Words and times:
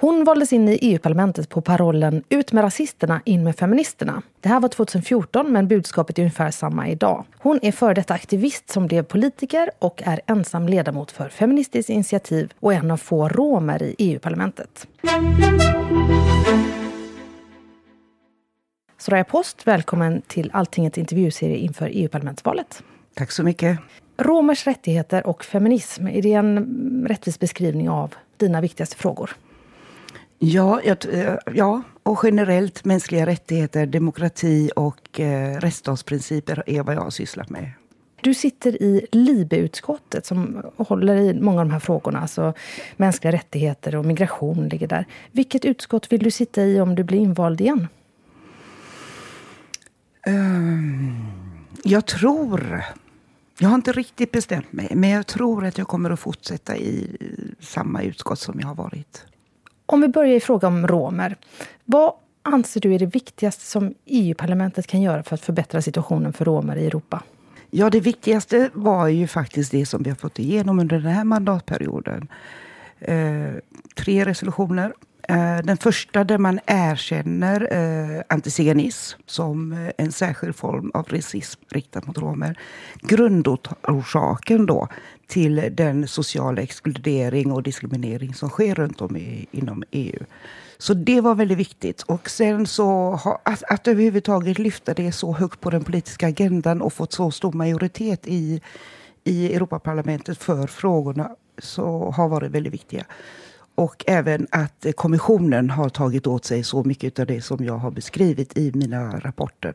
Hon 0.00 0.24
valdes 0.24 0.52
in 0.52 0.68
i 0.68 0.78
EU-parlamentet 0.82 1.48
på 1.48 1.60
parollen 1.60 2.22
Ut 2.28 2.52
med 2.52 2.64
rasisterna, 2.64 3.20
in 3.24 3.44
med 3.44 3.56
feministerna. 3.56 4.22
Det 4.40 4.48
här 4.48 4.60
var 4.60 4.68
2014 4.68 5.52
men 5.52 5.68
budskapet 5.68 6.18
är 6.18 6.22
ungefär 6.22 6.50
samma 6.50 6.88
idag. 6.88 7.24
Hon 7.38 7.58
är 7.62 7.72
före 7.72 7.94
detta 7.94 8.14
aktivist 8.14 8.70
som 8.70 8.86
blev 8.86 9.02
politiker 9.02 9.70
och 9.78 10.02
är 10.04 10.20
ensam 10.26 10.68
ledamot 10.68 11.10
för 11.10 11.28
Feministiskt 11.28 11.90
initiativ 11.90 12.52
och 12.60 12.74
en 12.74 12.90
av 12.90 12.96
få 12.96 13.28
romer 13.28 13.82
i 13.82 13.94
EU-parlamentet. 13.98 14.86
Soraya 18.98 19.24
Post, 19.24 19.66
välkommen 19.66 20.22
till 20.26 20.50
Alltingets 20.52 20.98
intervjuserie 20.98 21.56
inför 21.56 21.90
EU-parlamentsvalet. 21.92 22.82
Tack 23.14 23.30
så 23.30 23.42
mycket. 23.42 23.78
Romers 24.16 24.66
rättigheter 24.66 25.26
och 25.26 25.44
feminism, 25.44 26.06
är 26.06 26.22
det 26.22 26.32
en 26.32 27.06
rättvis 27.08 27.38
beskrivning 27.38 27.90
av 27.90 28.14
dina 28.36 28.60
viktigaste 28.60 28.96
frågor? 28.96 29.36
Ja, 30.42 30.80
jag, 30.84 30.96
eh, 31.12 31.36
ja, 31.54 31.82
och 32.02 32.20
generellt 32.22 32.84
mänskliga 32.84 33.26
rättigheter, 33.26 33.86
demokrati 33.86 34.70
och 34.76 35.20
eh, 35.20 35.60
rättsstatsprinciper 35.60 36.62
är 36.66 36.82
vad 36.82 36.94
jag 36.94 37.00
har 37.00 37.10
sysslat 37.10 37.50
med. 37.50 37.70
Du 38.20 38.34
sitter 38.34 38.82
i 38.82 39.06
LIBE-utskottet 39.12 40.26
som 40.26 40.62
håller 40.76 41.16
i 41.16 41.40
många 41.40 41.60
av 41.60 41.66
de 41.66 41.72
här 41.72 41.80
frågorna. 41.80 42.20
Alltså 42.20 42.54
mänskliga 42.96 43.32
rättigheter 43.32 43.96
och 43.96 44.04
migration 44.04 44.68
ligger 44.68 44.86
där. 44.86 45.06
Vilket 45.32 45.64
utskott 45.64 46.12
vill 46.12 46.22
du 46.22 46.30
sitta 46.30 46.62
i 46.62 46.80
om 46.80 46.94
du 46.94 47.04
blir 47.04 47.18
invald 47.18 47.60
igen? 47.60 47.88
Um, 50.26 51.26
jag 51.82 52.06
tror... 52.06 52.84
Jag 53.58 53.68
har 53.68 53.74
inte 53.74 53.92
riktigt 53.92 54.32
bestämt 54.32 54.72
mig, 54.72 54.88
men 54.94 55.10
jag 55.10 55.26
tror 55.26 55.64
att 55.64 55.78
jag 55.78 55.88
kommer 55.88 56.10
att 56.10 56.20
fortsätta 56.20 56.76
i 56.76 57.16
samma 57.60 58.02
utskott 58.02 58.38
som 58.38 58.60
jag 58.60 58.68
har 58.68 58.74
varit. 58.74 59.24
Om 59.92 60.00
vi 60.00 60.08
börjar 60.08 60.36
i 60.36 60.40
fråga 60.40 60.68
om 60.68 60.86
romer. 60.86 61.36
Vad 61.84 62.12
anser 62.42 62.80
du 62.80 62.94
är 62.94 62.98
det 62.98 63.06
viktigaste 63.06 63.64
som 63.64 63.94
EU-parlamentet 64.06 64.86
kan 64.86 65.02
göra 65.02 65.22
för 65.22 65.34
att 65.34 65.40
förbättra 65.40 65.82
situationen 65.82 66.32
för 66.32 66.44
romer 66.44 66.76
i 66.76 66.86
Europa? 66.86 67.22
Ja, 67.70 67.90
det 67.90 68.00
viktigaste 68.00 68.70
var 68.72 69.08
ju 69.08 69.26
faktiskt 69.26 69.70
det 69.70 69.86
som 69.86 70.02
vi 70.02 70.10
har 70.10 70.16
fått 70.16 70.38
igenom 70.38 70.78
under 70.78 70.98
den 70.98 71.12
här 71.12 71.24
mandatperioden. 71.24 72.28
Eh, 73.00 73.52
tre 73.94 74.24
resolutioner. 74.24 74.92
Eh, 75.30 75.58
den 75.64 75.76
första 75.76 76.24
där 76.24 76.38
man 76.38 76.60
erkänner 76.66 77.68
eh, 77.72 78.22
antiziganism 78.28 79.20
som 79.26 79.72
eh, 79.72 79.92
en 79.98 80.12
särskild 80.12 80.56
form 80.56 80.90
av 80.94 81.06
rasism 81.08 81.60
riktad 81.68 82.00
mot 82.04 82.18
romer. 82.18 82.58
Grundorsaken 83.00 84.66
då 84.66 84.88
till 85.26 85.68
den 85.72 86.08
sociala 86.08 86.62
exkludering 86.62 87.52
och 87.52 87.62
diskriminering 87.62 88.34
som 88.34 88.48
sker 88.48 88.74
runt 88.74 89.00
om 89.00 89.16
i, 89.16 89.46
inom 89.50 89.84
EU. 89.90 90.24
Så 90.78 90.94
det 90.94 91.20
var 91.20 91.34
väldigt 91.34 91.58
viktigt. 91.58 92.02
Och 92.02 92.30
sen 92.30 92.66
så 92.66 93.20
att, 93.44 93.62
att 93.62 93.88
överhuvudtaget 93.88 94.58
lyfta 94.58 94.94
det 94.94 95.12
så 95.12 95.32
högt 95.32 95.60
på 95.60 95.70
den 95.70 95.84
politiska 95.84 96.26
agendan 96.26 96.82
och 96.82 96.92
fått 96.92 97.12
så 97.12 97.30
stor 97.30 97.52
majoritet 97.52 98.26
i, 98.26 98.60
i 99.24 99.54
Europaparlamentet 99.54 100.38
för 100.38 100.66
frågorna 100.66 101.30
så 101.58 102.10
har 102.10 102.28
varit 102.28 102.50
väldigt 102.50 102.72
viktiga. 102.72 103.04
Och 103.80 104.04
även 104.06 104.46
att 104.50 104.86
kommissionen 104.96 105.70
har 105.70 105.88
tagit 105.88 106.26
åt 106.26 106.44
sig 106.44 106.64
så 106.64 106.84
mycket 106.84 107.18
av 107.18 107.26
det 107.26 107.40
som 107.40 107.64
jag 107.64 107.78
har 107.78 107.90
beskrivit 107.90 108.58
i 108.58 108.72
mina 108.74 109.20
rapporter. 109.20 109.74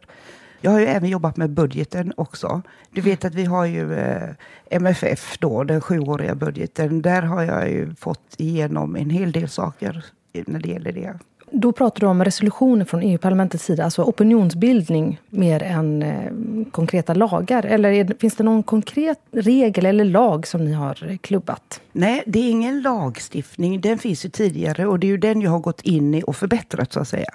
Jag 0.62 0.72
har 0.72 0.80
ju 0.80 0.86
även 0.86 1.10
jobbat 1.10 1.38
med 1.38 1.50
budgeten 1.50 2.14
också. 2.18 2.62
Du 2.92 3.02
vet 3.02 3.26
att 3.26 3.36
vi 3.36 3.46
har 3.46 3.66
ju 3.66 3.94
eh, 3.94 4.30
MFF 4.70 5.38
då, 5.40 5.64
den 5.64 5.82
sjuåriga 5.82 6.36
budgeten. 6.36 7.02
Där 7.02 7.22
har 7.22 7.44
jag 7.44 7.70
ju 7.70 7.96
fått 7.96 8.36
igenom 8.38 8.96
en 8.96 9.10
hel 9.10 9.32
del 9.32 9.50
saker 9.50 10.06
när 10.34 10.60
det 10.60 10.70
gäller 10.70 10.92
det. 10.92 11.14
Då 11.52 11.72
pratar 11.72 12.00
du 12.00 12.06
om 12.06 12.26
resolutioner 12.26 12.86
från 12.86 13.02
EU-parlamentets 13.02 13.66
sida, 13.66 13.84
alltså 13.84 14.04
opinionsbildning 14.04 15.22
mer 15.30 15.64
än 15.64 16.04
eh, 16.04 16.32
konkreta 16.72 17.14
lagar. 17.14 17.66
Eller 17.66 17.92
är, 17.92 18.16
finns 18.20 18.36
det 18.36 18.44
någon 18.44 18.64
konkret 18.64 19.20
regel 19.32 19.86
eller 19.86 20.06
lag 20.06 20.48
som 20.48 20.66
ni 20.66 20.74
har 20.74 21.18
klubbat? 21.18 21.82
Nej, 21.92 22.24
det 22.26 22.40
är 22.40 22.50
ingen 22.50 22.82
lagstiftning. 22.82 23.82
Den 23.82 23.98
finns 23.98 24.26
ju 24.26 24.30
tidigare 24.30 24.86
och 24.86 25.00
det 25.00 25.08
är 25.08 25.10
ju 25.10 25.18
den 25.18 25.42
jag 25.42 25.52
har 25.52 25.60
gått 25.60 25.82
in 25.82 26.16
i 26.16 26.24
och 26.28 26.36
förbättrat 26.36 26.94
så 26.94 27.00
att 27.00 27.08
säga. 27.08 27.34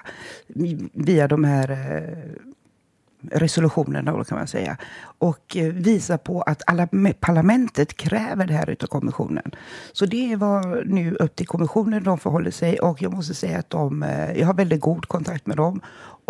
Via 0.92 1.28
de 1.28 1.44
här 1.44 1.70
eh, 1.70 2.48
resolutionerna 3.22 4.12
då 4.12 4.24
kan 4.24 4.38
man 4.38 4.46
säga. 4.46 4.76
Och 5.18 5.56
eh, 5.56 5.72
visa 5.72 6.18
på 6.18 6.42
att 6.42 6.62
alla 6.66 6.88
parlamentet 7.20 7.96
kräver 7.96 8.46
det 8.46 8.54
här 8.54 8.70
utav 8.70 8.86
kommissionen. 8.86 9.50
Så 9.92 10.06
det 10.06 10.36
var 10.36 10.84
nu 10.84 11.14
upp 11.14 11.36
till 11.36 11.46
kommissionen 11.46 12.04
de 12.04 12.18
förhåller 12.18 12.50
sig 12.50 12.80
och 12.80 13.02
jag 13.02 13.12
måste 13.12 13.34
säga 13.34 13.58
att 13.58 13.70
de, 13.70 14.02
eh, 14.02 14.38
jag 14.38 14.46
har 14.46 14.54
väldigt 14.54 14.80
god 14.80 15.06
kontakt 15.06 15.46
med 15.46 15.56
dem 15.56 15.80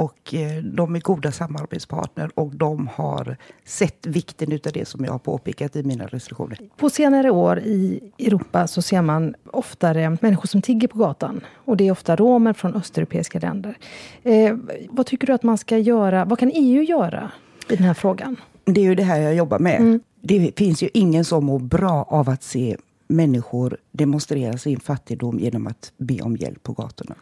och 0.01 0.35
eh, 0.35 0.63
de 0.63 0.97
är 0.97 1.01
goda 1.01 1.33
samarbetspartner 1.33 2.31
och 2.35 2.57
de 2.57 2.89
har 2.95 3.37
sett 3.65 4.07
vikten 4.07 4.53
utav 4.53 4.73
det 4.73 4.89
som 4.89 5.05
jag 5.05 5.13
har 5.13 5.19
påpekat 5.19 5.77
i 5.77 5.83
mina 5.83 6.07
resolutioner. 6.07 6.59
På 6.77 6.91
senare 6.91 7.31
år 7.31 7.59
i 7.59 8.01
Europa 8.19 8.67
så 8.67 8.83
ser 8.83 9.03
man 9.03 9.35
oftare 9.53 10.17
människor 10.21 10.47
som 10.47 10.63
tigger 10.63 10.89
på 10.89 10.99
gatan. 10.99 11.41
Och 11.55 11.77
det 11.77 11.89
är 11.89 11.93
ofta 11.93 12.17
romer 12.17 12.53
från 12.53 12.75
östeuropeiska 12.75 13.39
länder. 13.39 13.79
Eh, 14.23 14.57
vad 14.91 15.07
tycker 15.07 15.27
du 15.27 15.33
att 15.33 15.43
man 15.43 15.59
ska 15.59 15.79
göra? 15.79 16.25
Vad 16.25 16.39
kan 16.39 16.51
EU 16.55 16.83
göra 16.83 17.31
i 17.69 17.77
den 17.77 17.87
här 17.87 17.95
frågan? 17.95 18.37
Det 18.65 18.81
är 18.81 18.85
ju 18.85 18.95
det 18.95 19.03
här 19.03 19.21
jag 19.21 19.35
jobbar 19.35 19.59
med. 19.59 19.81
Mm. 19.81 20.01
Det 20.23 20.59
finns 20.59 20.83
ju 20.83 20.89
ingen 20.95 21.25
som 21.25 21.45
mår 21.45 21.59
bra 21.59 22.07
av 22.09 22.29
att 22.31 22.43
se 22.43 22.77
människor 23.09 23.77
demonstrera 23.93 24.59
sin 24.59 24.81
fattigdom 24.81 25.39
genom 25.39 25.67
att 25.67 25.93
be 25.97 26.21
om 26.23 26.37
hjälp 26.37 26.63
på 26.63 26.73
gatorna. 26.73 27.15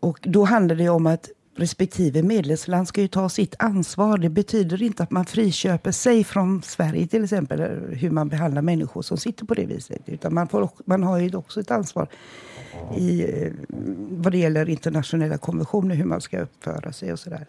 Och 0.00 0.18
då 0.22 0.44
handlar 0.44 0.76
det 0.76 0.88
om 0.88 1.06
att 1.06 1.30
respektive 1.56 2.22
medlemsland 2.22 2.88
ska 2.88 3.00
ju 3.00 3.08
ta 3.08 3.28
sitt 3.28 3.54
ansvar. 3.58 4.18
Det 4.18 4.28
betyder 4.28 4.82
inte 4.82 5.02
att 5.02 5.10
man 5.10 5.24
friköper 5.24 5.92
sig 5.92 6.24
från 6.24 6.62
Sverige 6.62 7.06
till 7.06 7.24
exempel, 7.24 7.60
hur 7.90 8.10
man 8.10 8.28
behandlar 8.28 8.62
människor 8.62 9.02
som 9.02 9.16
sitter 9.16 9.44
på 9.44 9.54
det 9.54 9.66
viset. 9.66 10.02
Utan 10.06 10.34
man, 10.34 10.48
får, 10.48 10.70
man 10.84 11.02
har 11.02 11.18
ju 11.18 11.36
också 11.36 11.60
ett 11.60 11.70
ansvar 11.70 12.08
i 12.96 13.22
eh, 13.22 13.52
vad 14.10 14.32
det 14.32 14.38
gäller 14.38 14.68
internationella 14.68 15.38
konventioner, 15.38 15.94
hur 15.94 16.04
man 16.04 16.20
ska 16.20 16.40
uppföra 16.40 16.92
sig 16.92 17.12
och 17.12 17.18
sådär. 17.18 17.46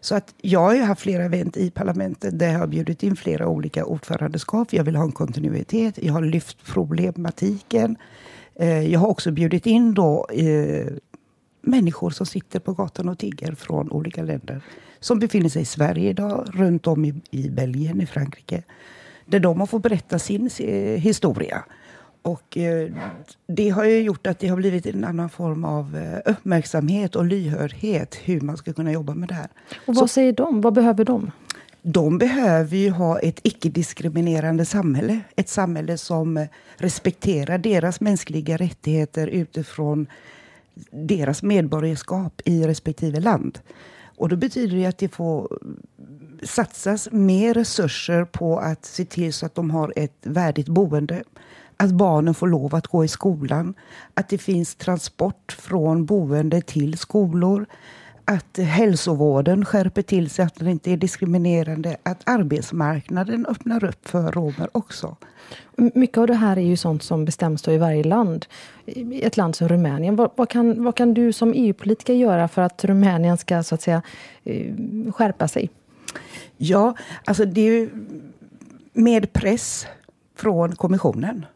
Så 0.00 0.14
att 0.14 0.34
jag 0.40 0.60
har 0.60 0.74
ju 0.74 0.82
haft 0.82 1.02
flera 1.02 1.24
event 1.24 1.56
i 1.56 1.70
parlamentet 1.70 2.38
där 2.38 2.52
jag 2.52 2.58
har 2.58 2.66
bjudit 2.66 3.02
in 3.02 3.16
flera 3.16 3.48
olika 3.48 3.84
ordförandeskap. 3.84 4.72
Jag 4.72 4.84
vill 4.84 4.96
ha 4.96 5.04
en 5.04 5.12
kontinuitet. 5.12 5.98
Jag 6.02 6.12
har 6.12 6.22
lyft 6.22 6.64
problematiken. 6.64 7.96
Eh, 8.54 8.92
jag 8.92 9.00
har 9.00 9.08
också 9.08 9.30
bjudit 9.30 9.66
in 9.66 9.94
då 9.94 10.26
eh, 10.32 10.86
människor 11.66 12.10
som 12.10 12.26
sitter 12.26 12.60
på 12.60 12.72
gatan 12.72 13.08
och 13.08 13.18
tigger 13.18 13.52
från 13.52 13.90
olika 13.90 14.22
länder. 14.22 14.60
Som 15.00 15.18
befinner 15.18 15.48
sig 15.48 15.62
i 15.62 15.64
Sverige 15.64 16.10
idag, 16.10 16.46
runt 16.54 16.86
om 16.86 17.04
i, 17.04 17.14
i 17.30 17.50
Belgien, 17.50 18.00
i 18.00 18.06
Frankrike. 18.06 18.62
Där 19.26 19.40
de 19.40 19.60
har 19.60 19.66
fått 19.66 19.82
berätta 19.82 20.18
sin 20.18 20.50
eh, 20.60 21.00
historia. 21.00 21.64
Och 22.22 22.56
eh, 22.56 22.90
det 23.46 23.68
har 23.68 23.84
ju 23.84 24.02
gjort 24.02 24.26
att 24.26 24.38
det 24.38 24.48
har 24.48 24.56
blivit 24.56 24.86
en 24.86 25.04
annan 25.04 25.28
form 25.30 25.64
av 25.64 25.96
eh, 25.96 26.32
uppmärksamhet 26.32 27.16
och 27.16 27.24
lyhördhet 27.24 28.14
hur 28.24 28.40
man 28.40 28.56
ska 28.56 28.72
kunna 28.72 28.92
jobba 28.92 29.14
med 29.14 29.28
det 29.28 29.34
här. 29.34 29.48
Och 29.86 29.94
vad 29.94 29.96
Så, 29.96 30.08
säger 30.08 30.32
de? 30.32 30.60
Vad 30.60 30.74
behöver 30.74 31.04
de? 31.04 31.30
De 31.82 32.18
behöver 32.18 32.76
ju 32.76 32.90
ha 32.90 33.18
ett 33.18 33.40
icke-diskriminerande 33.42 34.64
samhälle. 34.64 35.20
Ett 35.36 35.48
samhälle 35.48 35.98
som 35.98 36.46
respekterar 36.76 37.58
deras 37.58 38.00
mänskliga 38.00 38.56
rättigheter 38.56 39.26
utifrån 39.26 40.06
deras 40.90 41.42
medborgarskap 41.42 42.42
i 42.44 42.66
respektive 42.66 43.20
land. 43.20 43.58
Och 44.16 44.28
då 44.28 44.36
betyder 44.36 44.76
det 44.76 44.86
att 44.86 44.98
det 44.98 45.08
får 45.08 45.58
satsas 46.42 47.08
mer 47.12 47.54
resurser 47.54 48.24
på 48.24 48.58
att 48.58 48.84
se 48.84 49.04
till 49.04 49.32
så 49.32 49.46
att 49.46 49.54
de 49.54 49.70
har 49.70 49.92
ett 49.96 50.18
värdigt 50.22 50.68
boende. 50.68 51.22
Att 51.76 51.90
barnen 51.90 52.34
får 52.34 52.48
lov 52.48 52.74
att 52.74 52.86
gå 52.86 53.04
i 53.04 53.08
skolan. 53.08 53.74
Att 54.14 54.28
det 54.28 54.38
finns 54.38 54.74
transport 54.74 55.56
från 55.58 56.06
boende 56.06 56.60
till 56.60 56.98
skolor 56.98 57.66
att 58.28 58.58
hälsovården 58.58 59.64
skärper 59.64 60.02
till 60.02 60.30
sig, 60.30 60.44
att 60.44 60.54
den 60.54 60.68
inte 60.68 60.92
är 60.92 60.96
diskriminerande. 60.96 61.96
Att 62.02 62.20
arbetsmarknaden 62.24 63.46
öppnar 63.46 63.84
upp 63.84 64.08
för 64.08 64.32
romer 64.32 64.68
också. 64.72 65.16
Mycket 65.76 66.18
av 66.18 66.26
det 66.26 66.34
här 66.34 66.56
är 66.56 66.62
ju 66.62 66.76
sånt 66.76 67.02
som 67.02 67.24
bestäms 67.24 67.68
i 67.68 67.78
varje 67.78 68.04
land. 68.04 68.46
I 68.84 69.22
ett 69.22 69.36
land 69.36 69.54
som 69.54 69.68
Rumänien. 69.68 70.16
Vad, 70.16 70.30
vad, 70.36 70.48
kan, 70.48 70.84
vad 70.84 70.94
kan 70.94 71.14
du 71.14 71.32
som 71.32 71.52
EU-politiker 71.56 72.14
göra 72.14 72.48
för 72.48 72.62
att 72.62 72.84
Rumänien 72.84 73.38
ska 73.38 73.62
så 73.62 73.74
att 73.74 73.82
säga 73.82 74.02
eh, 74.44 74.74
skärpa 75.12 75.48
sig? 75.48 75.70
Ja, 76.56 76.94
alltså 77.24 77.44
det 77.44 77.60
är 77.60 77.72
ju 77.72 77.90
med 78.92 79.32
press 79.32 79.86
från 80.36 80.76
kommissionen. 80.76 81.46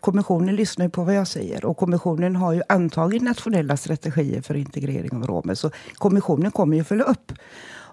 Kommissionen 0.00 0.56
lyssnar 0.56 0.86
ju 0.86 0.90
på 0.90 1.04
vad 1.04 1.14
jag 1.14 1.28
säger 1.28 1.64
och 1.64 1.76
kommissionen 1.76 2.36
har 2.36 2.52
ju 2.52 2.62
antagit 2.68 3.22
nationella 3.22 3.76
strategier 3.76 4.40
för 4.40 4.54
integrering 4.54 5.10
av 5.12 5.26
romer. 5.26 5.54
Så 5.54 5.70
kommissionen 5.94 6.50
kommer 6.50 6.76
ju 6.76 6.84
följa 6.84 7.04
upp. 7.04 7.32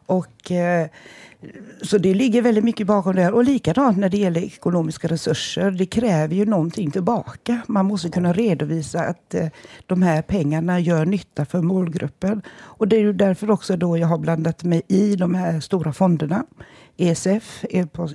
Och, 0.06 0.51
eh, 0.51 0.88
så 1.81 1.97
det 1.97 2.13
ligger 2.13 2.42
väldigt 2.42 2.63
mycket 2.63 2.88
bakom 2.88 3.15
det 3.15 3.21
här. 3.21 3.33
Och 3.33 3.44
likadant 3.44 3.97
när 3.97 4.09
det 4.09 4.18
gäller 4.18 4.44
ekonomiska 4.44 5.07
resurser. 5.07 5.71
Det 5.71 5.86
kräver 5.86 6.36
ju 6.36 6.45
någonting 6.45 6.92
tillbaka. 6.92 7.62
Man 7.68 7.86
måste 7.86 8.09
kunna 8.09 8.33
redovisa 8.33 9.00
att 9.00 9.33
eh, 9.33 9.47
de 9.86 10.01
här 10.01 10.21
pengarna 10.21 10.80
gör 10.80 11.06
nytta 11.06 11.45
för 11.45 11.62
målgruppen. 11.62 12.42
Och 12.57 12.88
det 12.88 12.95
är 12.95 13.00
ju 13.00 13.13
därför 13.13 13.51
också 13.51 13.77
då 13.77 13.97
jag 13.97 14.07
har 14.07 14.18
blandat 14.18 14.63
mig 14.63 14.81
i 14.88 15.15
de 15.15 15.36
här 15.36 15.59
stora 15.59 15.94
fonderna. 15.94 16.45
ESF, 16.97 17.65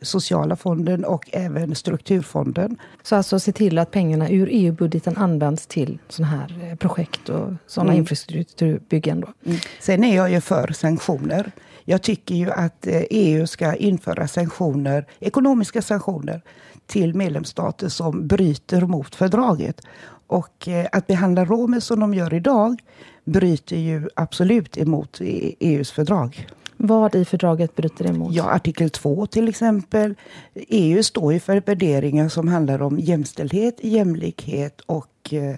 sociala 0.03 0.57
fonden 0.57 1.05
och 1.05 1.29
även 1.33 1.75
strukturfonden. 1.75 2.77
Så 3.03 3.17
alltså 3.17 3.41
se 3.41 3.53
till 3.53 3.79
att 3.79 3.91
pengarna 3.91 4.31
ur 4.31 4.49
EU-budgeten 4.53 5.17
används 5.17 5.67
till 5.67 5.99
sådana 6.09 6.37
här 6.37 6.71
eh, 6.71 6.77
projekt 6.77 7.29
och 7.29 7.53
sådana 7.67 7.91
mm. 7.91 8.01
infrastrukturbyggen? 8.01 9.25
Mm. 9.45 9.59
Sen 9.81 10.05
är 10.05 10.17
jag 10.17 10.31
ju 10.31 10.41
för 10.41 10.73
sanktioner. 10.73 11.53
Jag 11.85 12.03
tycker 12.03 12.35
ju 12.35 12.51
att 12.51 12.87
EU 12.87 13.37
eh, 13.37 13.43
e 13.43 13.47
ska 13.47 13.75
införa 13.75 14.29
sanktioner, 14.29 15.07
ekonomiska 15.21 15.83
sanktioner 15.83 16.43
till 16.87 17.15
medlemsstater 17.15 17.89
som 17.89 18.27
bryter 18.27 18.81
mot 18.81 19.15
fördraget. 19.15 19.81
Och 20.27 20.69
eh, 20.69 20.87
att 20.93 21.07
behandla 21.07 21.45
romer 21.45 21.81
som 21.81 22.01
de 22.01 22.15
gör 22.15 22.35
idag 22.35 22.81
bryter 23.25 23.77
ju 23.77 24.09
absolut 24.15 24.79
emot 24.79 25.19
EUs 25.21 25.91
fördrag. 25.91 26.47
Vad 26.83 27.15
i 27.15 27.25
fördraget 27.25 27.77
bryter 27.77 28.05
det 28.05 28.11
emot? 28.11 28.35
Ja, 28.35 28.51
artikel 28.51 28.91
2 28.91 29.27
till 29.27 29.49
exempel. 29.49 30.15
EU 30.55 31.03
står 31.03 31.33
ju 31.33 31.41
för 31.41 31.63
värderingar 31.67 32.29
som 32.29 32.49
handlar 32.49 32.83
om 32.83 32.99
jämställdhet, 32.99 33.77
jämlikhet 33.83 34.81
och 34.81 35.33
eh, 35.33 35.57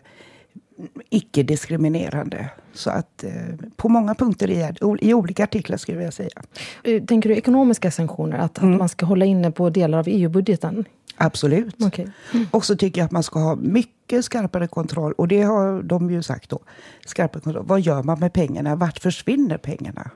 icke-diskriminerande. 1.10 2.50
Så 2.72 2.90
att 2.90 3.24
eh, 3.24 3.30
på 3.76 3.88
många 3.88 4.14
punkter 4.14 4.50
i, 4.50 4.72
i 5.00 5.14
olika 5.14 5.44
artiklar 5.44 5.76
skulle 5.76 6.02
jag 6.02 6.14
säga. 6.14 6.42
Eh, 6.84 7.02
tänker 7.02 7.28
du 7.28 7.36
ekonomiska 7.36 7.90
sanktioner? 7.90 8.38
Att, 8.38 8.58
mm. 8.58 8.72
att 8.72 8.78
man 8.78 8.88
ska 8.88 9.06
hålla 9.06 9.24
inne 9.24 9.50
på 9.50 9.70
delar 9.70 9.98
av 9.98 10.08
EU-budgeten? 10.08 10.84
Absolut. 11.16 11.82
Okay. 11.82 12.06
Mm. 12.34 12.46
Och 12.50 12.64
så 12.64 12.76
tycker 12.76 13.00
jag 13.00 13.06
att 13.06 13.12
man 13.12 13.22
ska 13.22 13.38
ha 13.38 13.56
mycket 13.56 14.24
skarpare 14.24 14.66
kontroll. 14.66 15.12
Och 15.12 15.28
det 15.28 15.42
har 15.42 15.82
de 15.82 16.10
ju 16.10 16.22
sagt 16.22 16.50
då. 16.50 16.58
Skarpare 17.06 17.42
kontroll. 17.42 17.64
Vad 17.66 17.80
gör 17.80 18.02
man 18.02 18.20
med 18.20 18.32
pengarna? 18.32 18.76
Vart 18.76 18.98
försvinner 18.98 19.58
pengarna? 19.58 20.10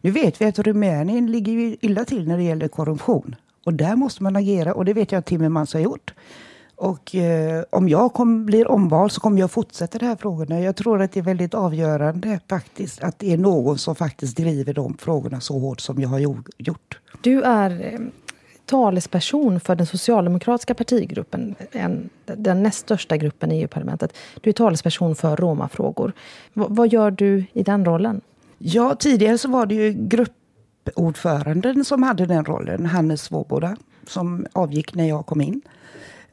Nu 0.00 0.10
vet 0.10 0.40
vi 0.40 0.44
att 0.44 0.58
Rumänien 0.58 1.30
ligger 1.30 1.52
ju 1.52 1.76
illa 1.80 2.04
till 2.04 2.28
när 2.28 2.36
det 2.36 2.42
gäller 2.42 2.68
korruption. 2.68 3.36
Och 3.64 3.74
där 3.74 3.96
måste 3.96 4.22
man 4.22 4.36
agera 4.36 4.74
och 4.74 4.84
det 4.84 4.92
vet 4.92 5.12
jag 5.12 5.18
att 5.18 5.26
Timmermans 5.26 5.74
har 5.74 5.80
gjort. 5.80 6.14
Och 6.76 7.14
eh, 7.14 7.64
om 7.70 7.88
jag 7.88 8.12
kom, 8.12 8.46
blir 8.46 8.68
omvald 8.68 9.12
så 9.12 9.20
kommer 9.20 9.40
jag 9.40 9.50
fortsätta 9.50 9.98
de 9.98 10.06
här 10.06 10.16
frågorna. 10.16 10.60
Jag 10.60 10.76
tror 10.76 11.02
att 11.02 11.12
det 11.12 11.20
är 11.20 11.24
väldigt 11.24 11.54
avgörande 11.54 12.40
faktiskt 12.48 13.02
att 13.02 13.18
det 13.18 13.32
är 13.32 13.36
någon 13.36 13.78
som 13.78 13.94
faktiskt 13.94 14.36
driver 14.36 14.74
de 14.74 14.96
frågorna 14.98 15.40
så 15.40 15.58
hårt 15.58 15.80
som 15.80 16.00
jag 16.00 16.08
har 16.08 16.18
gjort. 16.58 16.98
Du 17.20 17.42
är 17.42 17.94
eh, 17.94 18.00
talesperson 18.66 19.60
för 19.60 19.74
den 19.74 19.86
socialdemokratiska 19.86 20.74
partigruppen, 20.74 21.54
en, 21.72 22.08
den 22.24 22.62
näst 22.62 22.78
största 22.78 23.16
gruppen 23.16 23.52
i 23.52 23.60
EU-parlamentet. 23.60 24.16
Du 24.40 24.50
är 24.50 24.54
talesperson 24.54 25.16
för 25.16 25.36
romafrågor. 25.36 26.12
V 26.52 26.64
vad 26.68 26.92
gör 26.92 27.10
du 27.10 27.44
i 27.52 27.62
den 27.62 27.84
rollen? 27.84 28.20
Ja, 28.58 28.94
tidigare 28.94 29.38
så 29.38 29.48
var 29.48 29.66
det 29.66 29.74
ju 29.74 29.92
gruppordföranden 29.92 31.84
som 31.84 32.02
hade 32.02 32.26
den 32.26 32.44
rollen, 32.44 32.86
Hannes 32.86 33.22
Svoboda, 33.22 33.76
som 34.06 34.46
avgick 34.52 34.94
när 34.94 35.08
jag 35.08 35.26
kom 35.26 35.40
in. 35.40 35.62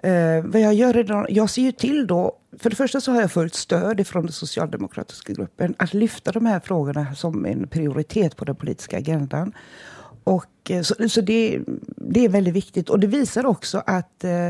Eh, 0.03 0.43
vad 0.43 0.61
jag 0.61 0.73
gör 0.73 0.97
idag, 0.97 1.25
jag 1.29 1.49
ser 1.49 1.61
ju 1.61 1.71
till 1.71 2.07
då, 2.07 2.37
för 2.59 2.69
det 2.69 2.75
första 2.75 3.01
så 3.01 3.11
har 3.11 3.21
jag 3.21 3.31
fullt 3.31 3.55
stöd 3.55 4.07
från 4.07 4.23
den 4.23 4.31
socialdemokratiska 4.31 5.33
gruppen 5.33 5.75
att 5.77 5.93
lyfta 5.93 6.31
de 6.31 6.45
här 6.45 6.59
frågorna 6.59 7.15
som 7.15 7.45
en 7.45 7.67
prioritet 7.67 8.35
på 8.35 8.45
den 8.45 8.55
politiska 8.55 8.97
agendan. 8.97 9.53
Och, 10.23 10.45
eh, 10.69 10.81
så 10.81 11.09
så 11.09 11.21
det, 11.21 11.59
det 11.97 12.25
är 12.25 12.29
väldigt 12.29 12.53
viktigt. 12.53 12.89
Och 12.89 12.99
det 12.99 13.07
visar 13.07 13.45
också 13.45 13.83
att 13.85 14.23
eh, 14.23 14.49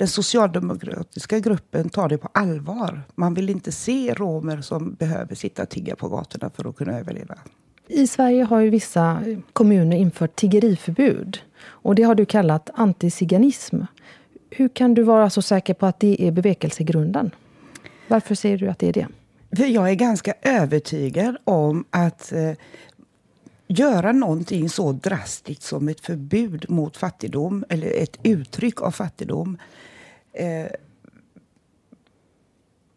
den 0.00 0.08
socialdemokratiska 0.08 1.38
gruppen 1.38 1.88
tar 1.88 2.08
det 2.08 2.18
på 2.18 2.28
allvar. 2.34 3.02
Man 3.14 3.34
vill 3.34 3.50
inte 3.50 3.72
se 3.72 4.14
romer 4.14 4.60
som 4.60 4.94
behöver 4.94 5.34
sitta 5.34 5.62
och 5.62 5.68
tigga 5.68 5.96
på 5.96 6.08
gatorna 6.08 6.50
för 6.50 6.68
att 6.68 6.76
kunna 6.76 6.98
överleva. 6.98 7.38
I 7.88 8.06
Sverige 8.06 8.44
har 8.44 8.60
ju 8.60 8.70
vissa 8.70 9.22
kommuner 9.52 9.96
infört 9.96 10.36
tiggeriförbud. 10.36 11.38
Och 11.62 11.94
det 11.94 12.02
har 12.02 12.14
du 12.14 12.26
kallat 12.26 12.70
antisiganism. 12.74 13.80
Hur 14.50 14.68
kan 14.68 14.94
du 14.94 15.02
vara 15.02 15.30
så 15.30 15.42
säker 15.42 15.74
på 15.74 15.86
att 15.86 16.00
det 16.00 16.22
är 16.22 16.30
bevekelsegrunden? 16.32 17.30
Varför 18.08 18.34
säger 18.34 18.58
du 18.58 18.68
att 18.68 18.78
det 18.78 18.88
är 18.88 18.92
det? 18.92 19.06
För 19.56 19.66
jag 19.66 19.90
är 19.90 19.94
ganska 19.94 20.34
övertygad 20.42 21.36
om 21.44 21.84
att 21.90 22.32
eh, 22.32 22.52
göra 23.66 24.12
någonting 24.12 24.68
så 24.68 24.92
drastiskt 24.92 25.62
som 25.62 25.88
ett 25.88 26.00
förbud 26.00 26.64
mot 26.68 26.96
fattigdom 26.96 27.64
eller 27.68 28.02
ett 28.02 28.16
uttryck 28.22 28.82
av 28.82 28.90
fattigdom 28.90 29.58
eh, 30.32 30.66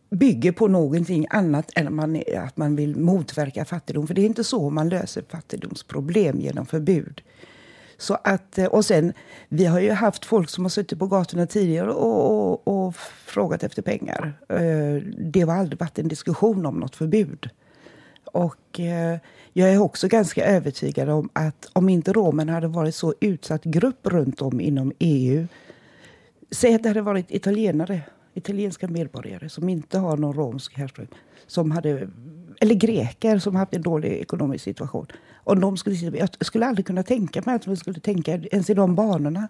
bygger 0.09 0.51
på 0.51 0.67
någonting 0.67 1.27
annat 1.29 1.71
än 1.75 1.87
att 1.87 1.93
man, 1.93 2.23
att 2.37 2.57
man 2.57 2.75
vill 2.75 2.95
motverka 2.95 3.65
fattigdom. 3.65 4.07
För 4.07 4.13
det 4.13 4.21
är 4.21 4.25
inte 4.25 4.43
så 4.43 4.69
man 4.69 4.89
löser 4.89 5.23
fattigdomsproblem 5.29 6.39
genom 6.39 6.65
förbud. 6.65 7.21
Så 7.97 8.17
att, 8.23 8.57
eh, 8.57 8.65
och 8.65 8.85
sen, 8.85 9.13
vi 9.49 9.65
har 9.65 9.79
ju 9.79 9.91
haft 9.91 10.25
folk 10.25 10.49
som 10.49 10.65
har 10.65 10.69
suttit 10.69 10.99
på 10.99 11.07
gatorna 11.07 11.45
tidigare 11.45 11.91
och, 11.91 12.51
och, 12.51 12.67
och 12.67 12.95
frågat 13.25 13.63
efter 13.63 13.81
pengar. 13.81 14.33
Eh, 14.49 15.03
det 15.17 15.41
har 15.41 15.53
aldrig 15.53 15.79
varit 15.79 15.99
en 15.99 16.07
diskussion 16.07 16.65
om 16.65 16.79
något 16.79 16.95
förbud. 16.95 17.49
Och 18.25 18.79
eh, 18.79 19.17
jag 19.53 19.73
är 19.73 19.81
också 19.81 20.07
ganska 20.07 20.45
övertygad 20.45 21.09
om 21.09 21.29
att 21.33 21.69
om 21.73 21.89
inte 21.89 22.13
romerna 22.13 22.53
hade 22.53 22.67
varit 22.67 22.95
så 22.95 23.13
utsatt 23.19 23.63
grupp 23.63 24.07
runt 24.07 24.41
om 24.41 24.61
inom 24.61 24.93
EU 24.99 25.47
Säg 26.53 26.75
att 26.75 26.83
det 26.83 26.89
hade 26.89 27.01
varit 27.01 27.31
italienare, 27.31 28.01
italienska 28.33 28.87
medborgare 28.87 29.49
som 29.49 29.69
inte 29.69 29.99
har 29.99 30.17
någon 30.17 30.33
romsk 30.33 30.77
härstamning, 30.77 31.13
Som 31.47 31.71
hade, 31.71 32.07
eller 32.61 32.75
greker 32.75 33.39
som 33.39 33.55
haft 33.55 33.73
en 33.73 33.81
dålig 33.81 34.11
ekonomisk 34.11 34.63
situation. 34.63 35.07
Om 35.43 35.59
de 35.59 35.77
skulle, 35.77 35.95
jag 35.95 36.29
skulle 36.45 36.65
aldrig 36.65 36.85
kunna 36.85 37.03
tänka 37.03 37.41
mig 37.45 37.55
att 37.55 37.61
de 37.61 37.77
skulle 37.77 37.99
tänka 37.99 38.31
ens 38.31 38.69
i 38.69 38.73
de 38.73 38.95
banorna. 38.95 39.47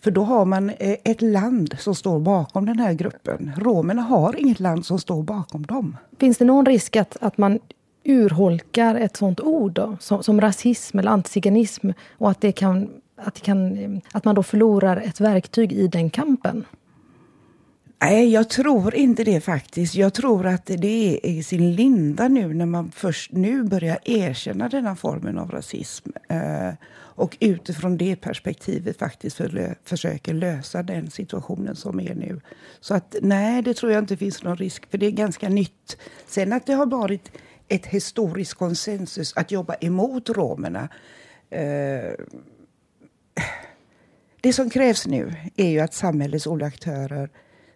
För 0.00 0.10
då 0.10 0.22
har 0.22 0.44
man 0.44 0.70
eh, 0.70 0.96
ett 1.04 1.22
land 1.22 1.76
som 1.78 1.94
står 1.94 2.20
bakom 2.20 2.66
den 2.66 2.78
här 2.78 2.92
gruppen. 2.92 3.52
Romerna 3.56 4.02
har 4.02 4.40
inget 4.40 4.60
land 4.60 4.86
som 4.86 4.98
står 4.98 5.22
bakom 5.22 5.66
dem. 5.66 5.96
Finns 6.18 6.38
det 6.38 6.44
någon 6.44 6.66
risk 6.66 6.96
att, 6.96 7.16
att 7.20 7.38
man 7.38 7.58
urholkar 8.04 8.94
ett 8.94 9.16
sånt 9.16 9.40
ord 9.40 9.72
då, 9.72 9.96
som, 10.00 10.22
som 10.22 10.40
rasism 10.40 10.98
eller 10.98 11.10
antiziganism 11.10 11.90
och 12.18 12.30
att 12.30 12.40
det 12.40 12.52
kan 12.52 12.90
att, 13.18 13.34
det 13.34 13.40
kan, 13.40 14.00
att 14.12 14.24
man 14.24 14.34
då 14.34 14.42
förlorar 14.42 14.96
ett 14.96 15.20
verktyg 15.20 15.72
i 15.72 15.88
den 15.88 16.10
kampen? 16.10 16.64
Nej, 18.00 18.32
jag 18.32 18.50
tror 18.50 18.94
inte 18.94 19.24
det 19.24 19.40
faktiskt. 19.40 19.94
Jag 19.94 20.14
tror 20.14 20.46
att 20.46 20.66
det 20.66 20.86
är 20.86 21.26
i 21.26 21.42
sin 21.42 21.74
linda 21.74 22.28
nu 22.28 22.54
när 22.54 22.66
man 22.66 22.90
först 22.90 23.32
nu 23.32 23.62
börjar 23.62 23.98
erkänna 24.04 24.68
denna 24.68 24.96
formen 24.96 25.38
av 25.38 25.50
rasism. 25.50 26.10
Eh, 26.28 26.74
och 27.18 27.36
utifrån 27.40 27.96
det 27.96 28.16
perspektivet 28.16 28.98
faktiskt 28.98 29.36
för, 29.36 29.74
försöker 29.84 30.34
lösa 30.34 30.82
den 30.82 31.10
situationen 31.10 31.76
som 31.76 32.00
är 32.00 32.14
nu. 32.14 32.40
Så 32.80 32.94
att 32.94 33.16
nej, 33.22 33.62
det 33.62 33.74
tror 33.74 33.92
jag 33.92 34.02
inte 34.02 34.16
finns 34.16 34.42
någon 34.42 34.56
risk, 34.56 34.90
för 34.90 34.98
det 34.98 35.06
är 35.06 35.10
ganska 35.10 35.48
nytt. 35.48 35.96
Sen 36.26 36.52
att 36.52 36.66
det 36.66 36.72
har 36.72 36.86
varit 36.86 37.32
ett 37.68 37.86
historiskt 37.86 38.54
konsensus 38.54 39.36
att 39.36 39.50
jobba 39.50 39.74
emot 39.74 40.28
romerna. 40.28 40.88
Eh, 41.50 42.14
det 44.40 44.52
som 44.52 44.70
krävs 44.70 45.06
nu 45.06 45.34
är 45.56 45.68
ju 45.68 45.80
att 45.80 45.94
samhällets 45.94 46.46
olika 46.46 46.66
aktörer 46.66 47.30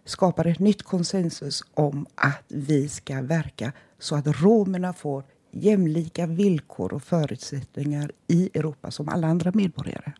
skapar 0.05 0.47
ett 0.47 0.59
nytt 0.59 0.83
konsensus 0.83 1.63
om 1.73 2.05
att 2.15 2.43
vi 2.47 2.89
ska 2.89 3.21
verka 3.21 3.71
så 3.99 4.15
att 4.15 4.27
romerna 4.27 4.93
får 4.93 5.23
jämlika 5.51 6.25
villkor 6.25 6.93
och 6.93 7.03
förutsättningar 7.03 8.11
i 8.27 8.49
Europa 8.53 8.91
som 8.91 9.09
alla 9.09 9.27
andra 9.27 9.51
medborgare. 9.53 10.11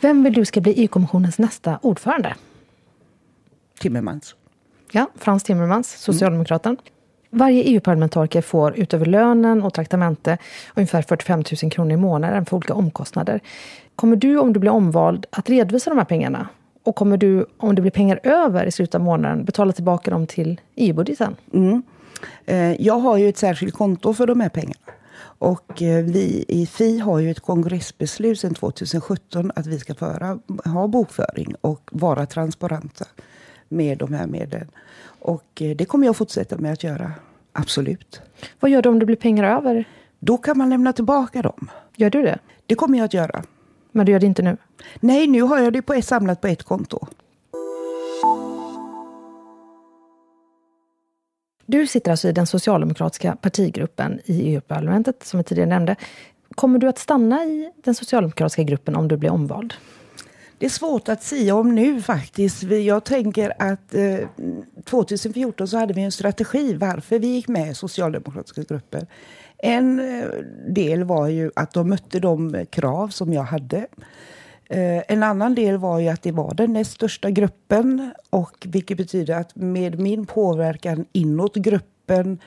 Vem 0.00 0.22
vill 0.24 0.32
du 0.32 0.44
ska 0.44 0.60
bli 0.60 0.72
EU-kommissionens 0.72 1.38
nästa 1.38 1.78
ordförande? 1.82 2.34
Timmermans. 3.80 4.34
Ja, 4.92 5.10
Frans 5.14 5.42
Timmermans, 5.42 5.90
Socialdemokraten. 5.90 6.72
Mm. 6.72 6.97
Varje 7.30 7.62
EU-parlamentariker 7.62 8.42
får 8.42 8.78
utöver 8.78 9.06
lönen 9.06 9.62
och 9.62 9.74
traktamente 9.74 10.38
ungefär 10.74 11.02
45 11.02 11.44
000 11.62 11.70
kronor 11.70 11.92
i 11.92 11.96
månaden 11.96 12.46
för 12.46 12.56
olika 12.56 12.74
omkostnader. 12.74 13.40
Kommer 13.96 14.16
du, 14.16 14.38
om 14.38 14.52
du 14.52 14.60
blir 14.60 14.70
omvald, 14.70 15.26
att 15.30 15.50
redovisa 15.50 15.90
de 15.90 15.98
här 15.98 16.04
pengarna? 16.04 16.48
Och 16.82 16.96
kommer 16.96 17.16
du, 17.16 17.46
om 17.56 17.74
det 17.74 17.82
blir 17.82 17.92
pengar 17.92 18.20
över 18.22 18.66
i 18.66 18.70
slutet 18.70 18.94
av 18.94 19.00
månaden, 19.00 19.44
betala 19.44 19.72
tillbaka 19.72 20.10
dem 20.10 20.26
till 20.26 20.60
EU-budgeten? 20.74 21.36
Mm. 21.52 21.82
Eh, 22.46 22.82
jag 22.82 22.98
har 22.98 23.16
ju 23.16 23.28
ett 23.28 23.38
särskilt 23.38 23.74
konto 23.74 24.14
för 24.14 24.26
de 24.26 24.40
här 24.40 24.48
pengarna. 24.48 24.92
Och 25.38 25.82
eh, 25.82 26.04
vi 26.04 26.44
i 26.48 26.66
Fi 26.66 26.98
har 26.98 27.18
ju 27.18 27.30
ett 27.30 27.40
kongressbeslut 27.40 28.40
sedan 28.40 28.54
2017 28.54 29.52
att 29.54 29.66
vi 29.66 29.78
ska 29.78 29.94
föra, 29.94 30.38
ha 30.64 30.88
bokföring 30.88 31.54
och 31.60 31.90
vara 31.92 32.26
transparenta 32.26 33.04
med 33.68 33.98
de 33.98 34.14
här 34.14 34.26
medlen. 34.26 34.70
Och 35.20 35.62
eh, 35.62 35.76
det 35.76 35.84
kommer 35.84 36.06
jag 36.06 36.16
fortsätta 36.16 36.58
med 36.58 36.72
att 36.72 36.84
göra. 36.84 37.12
Absolut. 37.52 38.20
Vad 38.60 38.70
gör 38.70 38.82
du 38.82 38.88
om 38.88 38.98
det 38.98 39.06
blir 39.06 39.16
pengar 39.16 39.44
över? 39.44 39.84
Då 40.18 40.38
kan 40.38 40.58
man 40.58 40.70
lämna 40.70 40.92
tillbaka 40.92 41.42
dem. 41.42 41.70
Gör 41.96 42.10
du 42.10 42.22
det? 42.22 42.38
Det 42.66 42.74
kommer 42.74 42.98
jag 42.98 43.04
att 43.04 43.14
göra. 43.14 43.44
Men 43.92 44.06
du 44.06 44.12
gör 44.12 44.20
det 44.20 44.26
inte 44.26 44.42
nu? 44.42 44.56
Nej, 45.00 45.26
nu 45.26 45.42
har 45.42 45.58
jag 45.58 45.72
det 45.72 45.82
på 45.82 45.94
ett, 45.94 46.04
samlat 46.04 46.40
på 46.40 46.46
ett 46.46 46.62
konto. 46.62 47.06
Du 51.66 51.86
sitter 51.86 52.10
alltså 52.10 52.28
i 52.28 52.32
den 52.32 52.46
socialdemokratiska 52.46 53.36
partigruppen 53.36 54.20
i 54.24 54.54
EU-parlamentet, 54.54 55.22
som 55.22 55.38
jag 55.38 55.46
tidigare 55.46 55.68
nämnde. 55.68 55.96
Kommer 56.54 56.78
du 56.78 56.88
att 56.88 56.98
stanna 56.98 57.44
i 57.44 57.72
den 57.76 57.94
socialdemokratiska 57.94 58.62
gruppen 58.62 58.96
om 58.96 59.08
du 59.08 59.16
blir 59.16 59.30
omvald? 59.30 59.74
Det 60.58 60.66
är 60.66 60.70
svårt 60.70 61.08
att 61.08 61.22
säga 61.22 61.54
om 61.54 61.74
nu 61.74 62.02
faktiskt. 62.02 62.62
Jag 62.62 63.04
tänker 63.04 63.52
att 63.58 63.94
eh, 63.94 64.18
2014 64.84 65.68
så 65.68 65.78
hade 65.78 65.94
vi 65.94 66.02
en 66.02 66.12
strategi 66.12 66.74
varför 66.74 67.18
vi 67.18 67.26
gick 67.26 67.48
med 67.48 67.70
i 67.70 67.74
socialdemokratiska 67.74 68.62
grupper. 68.62 69.06
En 69.58 70.00
eh, 70.00 70.28
del 70.68 71.04
var 71.04 71.28
ju 71.28 71.50
att 71.56 71.72
de 71.72 71.88
mötte 71.88 72.20
de 72.20 72.66
krav 72.70 73.08
som 73.08 73.32
jag 73.32 73.42
hade. 73.42 73.86
Eh, 74.70 75.12
en 75.12 75.22
annan 75.22 75.54
del 75.54 75.76
var 75.76 75.98
ju 75.98 76.08
att 76.08 76.22
det 76.22 76.32
var 76.32 76.54
den 76.54 76.72
näst 76.72 76.92
största 76.92 77.30
gruppen 77.30 78.10
och 78.30 78.66
vilket 78.68 78.96
betyder 78.96 79.34
att 79.34 79.56
med 79.56 79.98
min 79.98 80.26
påverkan 80.26 81.06
inåt 81.12 81.56
gruppen 81.56 82.38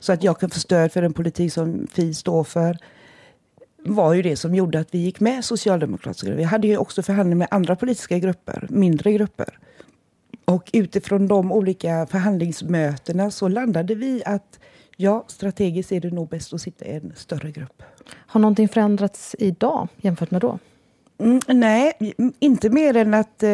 så 0.00 0.12
att 0.12 0.22
jag 0.22 0.40
kan 0.40 0.50
få 0.50 0.60
stöd 0.60 0.92
för 0.92 1.02
den 1.02 1.12
politik 1.12 1.52
som 1.52 1.86
Fi 1.92 2.14
står 2.14 2.44
för 2.44 2.78
var 3.94 4.14
ju 4.14 4.22
det 4.22 4.36
som 4.36 4.54
gjorde 4.54 4.80
att 4.80 4.94
vi 4.94 4.98
gick 4.98 5.20
med 5.20 5.44
Socialdemokratiska. 5.44 6.34
Vi 6.34 6.42
hade 6.42 6.68
ju 6.68 6.76
också 6.76 7.02
förhandlingar 7.02 7.38
med 7.38 7.48
andra 7.50 7.76
politiska 7.76 8.18
grupper, 8.18 8.66
mindre 8.70 9.12
grupper. 9.12 9.58
Och 10.44 10.70
utifrån 10.72 11.28
de 11.28 11.52
olika 11.52 12.06
förhandlingsmötena 12.06 13.30
så 13.30 13.48
landade 13.48 13.94
vi 13.94 14.22
att 14.26 14.58
ja, 14.96 15.24
strategiskt 15.26 15.92
är 15.92 16.00
det 16.00 16.10
nog 16.10 16.28
bäst 16.28 16.52
att 16.52 16.60
sitta 16.60 16.84
i 16.84 16.96
en 16.96 17.12
större 17.16 17.50
grupp. 17.50 17.82
Har 18.10 18.40
någonting 18.40 18.68
förändrats 18.68 19.36
idag 19.38 19.88
jämfört 19.96 20.30
med 20.30 20.40
då? 20.40 20.58
Mm, 21.20 21.40
nej, 21.46 21.92
inte 22.38 22.70
mer 22.70 22.96
än 22.96 23.14
att 23.14 23.42
eh, 23.42 23.50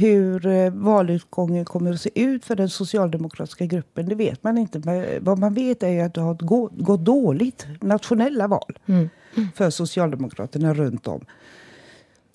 hur 0.00 0.46
eh, 0.46 0.70
valutgången 0.70 1.64
kommer 1.64 1.92
att 1.92 2.00
se 2.00 2.10
ut 2.20 2.44
för 2.44 2.56
den 2.56 2.68
socialdemokratiska 2.68 3.66
gruppen. 3.66 4.08
Det 4.08 4.14
vet 4.14 4.42
man 4.42 4.58
inte. 4.58 4.78
Men 4.84 5.24
vad 5.24 5.38
man 5.38 5.54
vet 5.54 5.82
är 5.82 6.04
att 6.04 6.14
det 6.14 6.20
har 6.20 6.34
gått, 6.34 6.72
gått 6.74 7.00
dåligt 7.00 7.66
nationella 7.80 8.48
val 8.48 8.78
mm. 8.86 9.08
För 9.54 9.70
Socialdemokraterna 9.70 10.74
runt 10.74 11.08
om. 11.08 11.24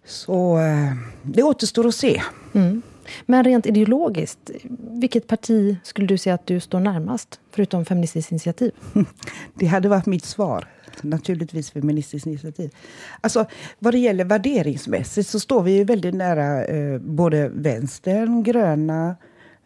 Så 0.05 0.57
eh, 0.57 0.93
det 1.23 1.43
återstår 1.43 1.87
att 1.87 1.95
se. 1.95 2.21
Mm. 2.53 2.81
Men 3.25 3.43
rent 3.43 3.65
ideologiskt, 3.65 4.51
vilket 4.79 5.27
parti 5.27 5.77
skulle 5.83 6.07
du 6.07 6.17
säga 6.17 6.35
att 6.35 6.45
du 6.45 6.59
står 6.59 6.79
närmast, 6.79 7.39
förutom 7.51 7.85
Feministiskt 7.85 8.31
initiativ? 8.31 8.71
Det 9.53 9.65
hade 9.65 9.89
varit 9.89 10.05
mitt 10.05 10.25
svar. 10.25 10.67
Naturligtvis 11.01 11.71
Feministiskt 11.71 12.27
initiativ. 12.27 12.75
Alltså, 13.21 13.45
vad 13.79 13.93
det 13.93 13.99
gäller 13.99 14.25
värderingsmässigt 14.25 15.29
så 15.29 15.39
står 15.39 15.63
vi 15.63 15.71
ju 15.71 15.83
väldigt 15.83 16.15
nära 16.15 16.65
eh, 16.65 16.99
både 16.99 17.49
vänstern, 17.49 18.43
gröna, 18.43 19.15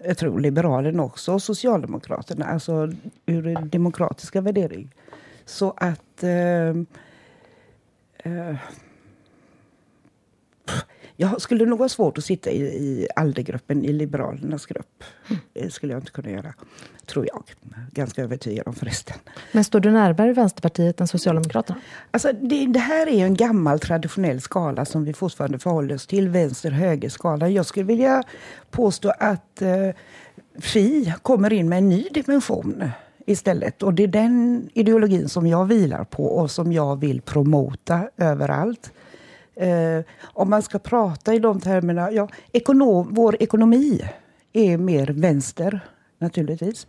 jag 0.03 0.17
tror 0.17 0.39
Liberalen 0.39 0.99
också, 0.99 1.33
och 1.33 1.41
Socialdemokraterna. 1.41 2.45
Alltså 2.45 2.91
ur 3.25 3.65
demokratiska 3.65 4.41
värdering. 4.41 4.89
Så 5.45 5.73
att... 5.77 6.23
Eh, 6.23 6.73
eh, 8.25 8.55
jag 11.17 11.41
skulle 11.41 11.65
nog 11.65 11.79
ha 11.79 11.89
svårt 11.89 12.17
att 12.17 12.23
sitta 12.23 12.49
i, 12.49 12.61
i 12.61 13.07
ALDE-gruppen, 13.15 13.85
i 13.85 13.93
Liberalernas 13.93 14.65
grupp. 14.65 15.03
Det 15.53 15.73
skulle 15.73 15.93
jag 15.93 16.01
inte 16.01 16.11
kunna 16.11 16.29
göra, 16.29 16.53
tror 17.05 17.27
jag. 17.27 17.43
Ganska 17.91 18.21
övertygad 18.21 18.67
om 18.67 18.75
förresten. 18.75 19.17
Men 19.51 19.63
står 19.63 19.79
du 19.79 19.91
närmare 19.91 20.33
Vänsterpartiet 20.33 21.01
än 21.01 21.07
Socialdemokraterna? 21.07 21.79
Alltså, 22.11 22.31
det, 22.41 22.65
det 22.65 22.79
här 22.79 23.07
är 23.07 23.25
en 23.25 23.35
gammal 23.35 23.79
traditionell 23.79 24.41
skala 24.41 24.85
som 24.85 25.03
vi 25.03 25.13
fortfarande 25.13 25.59
förhåller 25.59 25.95
oss 25.95 26.07
till, 26.07 26.29
vänster-höger-skala. 26.29 27.49
Jag 27.49 27.65
skulle 27.65 27.85
vilja 27.85 28.23
påstå 28.71 29.13
att 29.19 29.61
eh, 29.61 29.89
Fi 30.59 31.13
kommer 31.21 31.53
in 31.53 31.69
med 31.69 31.77
en 31.77 31.89
ny 31.89 32.09
dimension 32.11 32.89
istället. 33.25 33.83
Och 33.83 33.93
det 33.93 34.03
är 34.03 34.07
den 34.07 34.69
ideologin 34.73 35.29
som 35.29 35.47
jag 35.47 35.65
vilar 35.65 36.03
på 36.03 36.25
och 36.25 36.51
som 36.51 36.73
jag 36.73 36.99
vill 36.99 37.21
promota 37.21 38.09
överallt. 38.17 38.91
Eh, 39.55 40.01
om 40.23 40.49
man 40.49 40.61
ska 40.61 40.79
prata 40.79 41.33
i 41.33 41.39
de 41.39 41.59
termerna, 41.59 42.11
ja, 42.11 42.29
ekonom, 42.51 43.07
vår 43.11 43.43
ekonomi 43.43 44.01
är 44.53 44.77
mer 44.77 45.07
vänster 45.07 45.79
naturligtvis. 46.19 46.87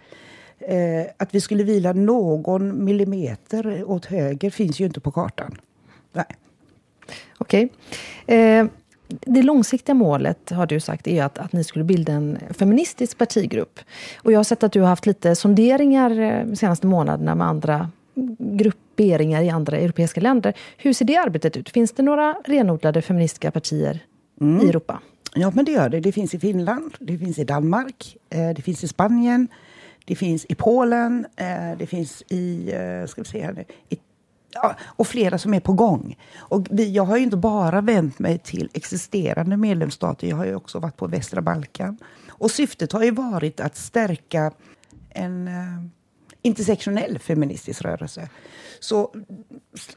Eh, 0.59 1.07
att 1.17 1.35
vi 1.35 1.41
skulle 1.41 1.65
vila 1.65 1.93
någon 1.93 2.85
millimeter 2.85 3.85
åt 3.91 4.05
höger 4.05 4.51
finns 4.51 4.81
ju 4.81 4.85
inte 4.85 5.01
på 5.01 5.11
kartan. 5.11 5.59
Nej. 6.13 6.27
Okej. 7.39 7.69
Okay. 8.27 8.37
Eh, 8.39 8.67
det 9.09 9.43
långsiktiga 9.43 9.95
målet, 9.95 10.51
har 10.51 10.67
du 10.67 10.81
sagt, 10.81 11.07
är 11.07 11.25
att, 11.25 11.39
att 11.39 11.53
ni 11.53 11.65
skulle 11.65 11.85
bilda 11.85 12.13
en 12.13 12.39
feministisk 12.51 13.19
partigrupp. 13.19 13.81
Och 14.23 14.33
jag 14.33 14.39
har 14.39 14.45
sett 14.45 14.63
att 14.63 14.73
du 14.73 14.81
har 14.81 14.89
haft 14.89 15.07
lite 15.07 15.35
sonderingar 15.35 16.11
eh, 16.21 16.47
de 16.47 16.57
senaste 16.57 16.87
månaderna 16.87 17.35
med 17.35 17.47
andra 17.47 17.91
grupperingar 18.39 19.43
i 19.43 19.51
andra 19.51 19.77
europeiska 19.77 20.21
länder. 20.21 20.55
Hur 20.77 20.93
ser 20.93 21.05
det 21.05 21.17
arbetet 21.17 21.57
ut? 21.57 21.69
Finns 21.69 21.93
det 21.93 22.03
några 22.03 22.37
renodlade 22.45 23.03
feministiska 23.03 23.51
partier 23.51 24.01
mm. 24.41 24.67
i 24.67 24.69
Europa? 24.69 25.01
Ja, 25.35 25.53
men 25.55 25.65
det 25.65 25.73
gör 25.73 25.89
det. 25.89 26.01
Det 26.01 26.13
finns 26.13 26.35
i 26.35 26.39
Finland, 26.39 26.95
det 26.99 27.19
finns 27.19 27.39
i 27.39 27.45
Danmark, 27.45 28.17
eh, 28.31 28.51
det 28.51 28.63
finns 28.63 28.85
i 28.85 28.89
Spanien, 28.89 29.49
det 30.05 30.15
finns 30.15 30.45
i 30.49 30.55
Polen, 30.55 31.27
eh, 31.37 31.79
det 31.79 31.87
finns 31.87 32.23
i, 32.29 32.73
eh, 32.73 33.07
ska 33.07 33.23
vi 33.23 33.29
se 33.29 33.43
här 33.43 33.65
i 33.89 33.99
och 34.85 35.07
flera 35.07 35.39
som 35.39 35.55
är 35.55 35.61
på 35.61 35.73
gång. 35.73 36.17
Och 36.37 36.67
vi, 36.71 36.93
jag 36.93 37.05
har 37.05 37.17
ju 37.17 37.23
inte 37.23 37.37
bara 37.37 37.81
vänt 37.81 38.19
mig 38.19 38.39
till 38.39 38.71
existerande 38.73 39.57
medlemsstater, 39.57 40.29
jag 40.29 40.37
har 40.37 40.47
ju 40.47 40.55
också 40.55 40.79
varit 40.79 40.97
på 40.97 41.07
västra 41.07 41.43
Balkan. 41.43 41.99
Och 42.29 42.51
syftet 42.51 42.93
har 42.93 43.03
ju 43.03 43.11
varit 43.11 43.61
att 43.61 43.77
stärka 43.77 44.53
en 45.11 45.49
eh, 45.49 45.55
intersektionell 46.47 47.19
feministisk 47.19 47.83
rörelse. 47.83 48.29
Så 48.81 49.15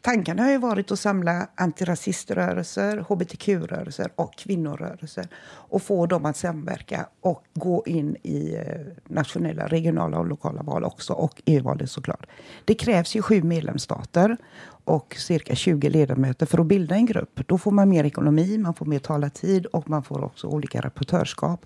tanken 0.02 0.40
har 0.40 0.52
ju 0.52 0.58
varit 0.58 0.92
att 0.92 1.00
samla 1.00 1.48
antirasiströrelser, 1.56 2.98
hbtq-rörelser 2.98 4.12
och 4.16 4.38
kvinnorörelser 4.38 5.28
och 5.44 5.82
få 5.82 6.06
dem 6.06 6.26
att 6.26 6.38
samverka 6.38 7.06
och 7.22 7.44
gå 7.54 7.84
in 7.86 8.16
i 8.24 8.56
eh, 8.56 8.64
nationella, 9.08 9.68
regionala 9.68 10.20
och 10.20 10.28
lokala 10.28 10.62
val 10.62 10.84
också 10.84 11.14
och 11.14 11.42
EU-valet 11.46 11.92
såklart. 11.92 12.26
Det 12.66 12.74
krävs 12.74 13.16
ju 13.16 13.22
sju 13.22 13.44
medlemsstater 13.44 14.38
och 14.84 15.16
cirka 15.18 15.56
20 15.56 15.90
ledamöter 15.90 16.46
för 16.46 16.60
att 16.60 16.66
bilda 16.66 16.96
en 16.96 17.06
grupp. 17.06 17.40
Då 17.46 17.58
får 17.58 17.72
man 17.72 17.90
mer 17.90 18.04
ekonomi, 18.04 18.58
man 18.58 18.74
får 18.74 18.86
mer 18.86 19.00
talartid 19.00 19.66
och 19.66 19.90
man 19.90 20.04
får 20.04 20.24
också 20.24 20.48
olika 20.48 20.82
rapportörskap 20.82 21.66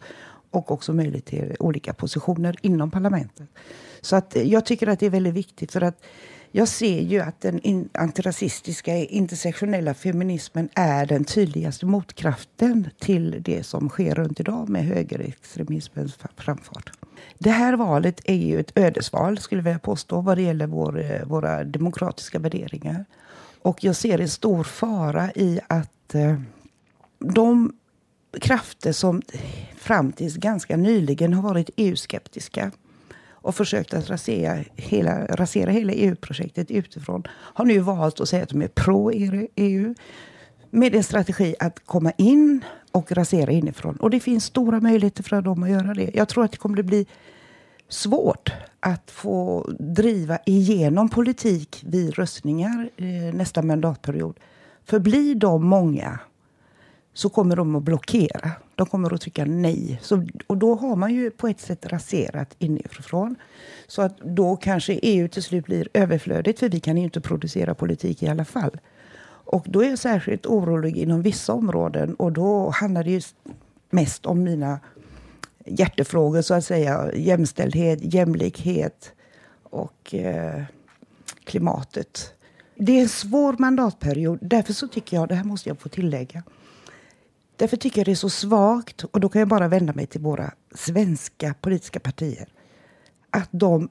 och 0.53 0.71
också 0.71 0.93
möjlighet 0.93 1.25
till 1.25 1.55
olika 1.59 1.93
positioner 1.93 2.55
inom 2.61 2.91
parlamentet. 2.91 3.47
Så 4.01 4.15
att 4.15 4.35
eh, 4.35 4.43
jag 4.43 4.65
tycker 4.65 4.87
att 4.87 4.99
det 4.99 5.05
är 5.05 5.09
väldigt 5.09 5.33
viktigt 5.33 5.71
för 5.71 5.81
att 5.81 6.03
jag 6.51 6.67
ser 6.67 7.01
ju 7.01 7.19
att 7.19 7.41
den 7.41 7.89
antirasistiska 7.93 8.95
intersektionella 8.95 9.93
feminismen 9.93 10.69
är 10.73 11.05
den 11.05 11.23
tydligaste 11.23 11.85
motkraften 11.85 12.89
till 12.99 13.35
det 13.39 13.63
som 13.63 13.89
sker 13.89 14.15
runt 14.15 14.39
idag 14.39 14.69
med 14.69 14.85
högerextremismens 14.85 16.17
framfart. 16.37 16.91
Det 17.39 17.49
här 17.49 17.75
valet 17.75 18.21
är 18.23 18.35
ju 18.35 18.59
ett 18.59 18.71
ödesval, 18.77 19.37
skulle 19.37 19.59
jag 19.59 19.63
vilja 19.63 19.79
påstå, 19.79 20.21
vad 20.21 20.37
det 20.37 20.41
gäller 20.41 20.67
vår, 20.67 21.11
eh, 21.11 21.25
våra 21.25 21.63
demokratiska 21.63 22.39
värderingar. 22.39 23.05
Och 23.61 23.83
jag 23.83 23.95
ser 23.95 24.19
en 24.19 24.29
stor 24.29 24.63
fara 24.63 25.31
i 25.31 25.59
att 25.67 26.15
eh, 26.15 26.39
de 27.19 27.73
krafter 28.41 28.91
som 28.91 29.21
fram 29.77 30.11
tills 30.11 30.35
ganska 30.35 30.77
nyligen 30.77 31.33
har 31.33 31.43
varit 31.43 31.69
EU-skeptiska 31.75 32.71
och 33.31 33.55
försökt 33.55 33.93
att 33.93 34.09
rasera 34.09 34.63
hela, 34.75 35.25
rasera 35.25 35.71
hela 35.71 35.93
EU-projektet 35.93 36.71
utifrån 36.71 37.23
har 37.29 37.65
nu 37.65 37.79
valt 37.79 38.19
att 38.19 38.29
säga 38.29 38.43
att 38.43 38.49
de 38.49 38.61
är 38.61 38.67
pro-EU 38.67 39.95
med 40.69 40.95
en 40.95 41.03
strategi 41.03 41.55
att 41.59 41.85
komma 41.85 42.11
in 42.17 42.63
och 42.91 43.11
rasera 43.11 43.51
inifrån. 43.51 43.95
Och 43.95 44.09
det 44.09 44.19
finns 44.19 44.45
stora 44.45 44.79
möjligheter 44.79 45.23
för 45.23 45.41
dem 45.41 45.63
att 45.63 45.69
göra 45.69 45.93
det. 45.93 46.11
Jag 46.13 46.29
tror 46.29 46.43
att 46.43 46.51
det 46.51 46.57
kommer 46.57 46.79
att 46.79 46.85
bli 46.85 47.05
svårt 47.89 48.51
att 48.79 49.11
få 49.11 49.69
driva 49.79 50.39
igenom 50.45 51.09
politik 51.09 51.83
vid 51.87 52.13
röstningar 52.13 52.89
eh, 52.97 53.35
nästa 53.35 53.61
mandatperiod. 53.61 54.39
För 54.85 54.99
blir 54.99 55.35
de 55.35 55.65
många 55.65 56.19
så 57.13 57.29
kommer 57.29 57.55
de 57.55 57.75
att 57.75 57.83
blockera. 57.83 58.51
De 58.75 58.87
kommer 58.87 59.13
att 59.13 59.21
trycka 59.21 59.45
nej. 59.45 59.99
Så, 60.01 60.25
och 60.47 60.57
då 60.57 60.75
har 60.75 60.95
man 60.95 61.13
ju 61.13 61.31
på 61.31 61.47
ett 61.47 61.59
sätt 61.59 61.85
raserat 61.85 62.55
inifrån. 62.59 63.35
Så 63.87 64.01
att 64.01 64.19
då 64.19 64.55
kanske 64.55 64.93
EU 64.93 65.27
till 65.27 65.43
slut 65.43 65.65
blir 65.65 65.87
överflödigt 65.93 66.59
för 66.59 66.69
vi 66.69 66.79
kan 66.79 66.97
ju 66.97 67.03
inte 67.03 67.21
producera 67.21 67.75
politik 67.75 68.23
i 68.23 68.27
alla 68.27 68.45
fall. 68.45 68.79
Och 69.45 69.65
då 69.69 69.83
är 69.83 69.89
jag 69.89 69.99
särskilt 69.99 70.45
orolig 70.45 70.97
inom 70.97 71.21
vissa 71.21 71.53
områden 71.53 72.15
och 72.15 72.31
då 72.31 72.69
handlar 72.69 73.03
det 73.03 73.11
ju 73.11 73.21
mest 73.89 74.25
om 74.25 74.43
mina 74.43 74.79
hjärtefrågor 75.65 76.41
så 76.41 76.53
att 76.53 76.65
säga. 76.65 77.11
Jämställdhet, 77.15 77.99
jämlikhet 78.13 79.11
och 79.63 80.13
eh, 80.13 80.63
klimatet. 81.43 82.33
Det 82.75 82.97
är 82.97 83.01
en 83.01 83.09
svår 83.09 83.55
mandatperiod. 83.59 84.39
Därför 84.41 84.73
så 84.73 84.87
tycker 84.87 85.17
jag, 85.17 85.29
det 85.29 85.35
här 85.35 85.43
måste 85.43 85.69
jag 85.69 85.79
få 85.79 85.89
tillägga. 85.89 86.43
Därför 87.63 87.77
tycker 87.77 87.99
jag 87.99 88.05
det 88.05 88.11
är 88.11 88.15
så 88.15 88.29
svagt, 88.29 89.03
och 89.03 89.19
då 89.19 89.29
kan 89.29 89.39
jag 89.39 89.47
bara 89.47 89.67
vända 89.67 89.93
mig 89.93 90.05
till 90.05 90.21
våra 90.21 90.53
svenska 90.75 91.55
politiska 91.61 91.99
partier, 91.99 92.49
att 93.29 93.49
de 93.51 93.89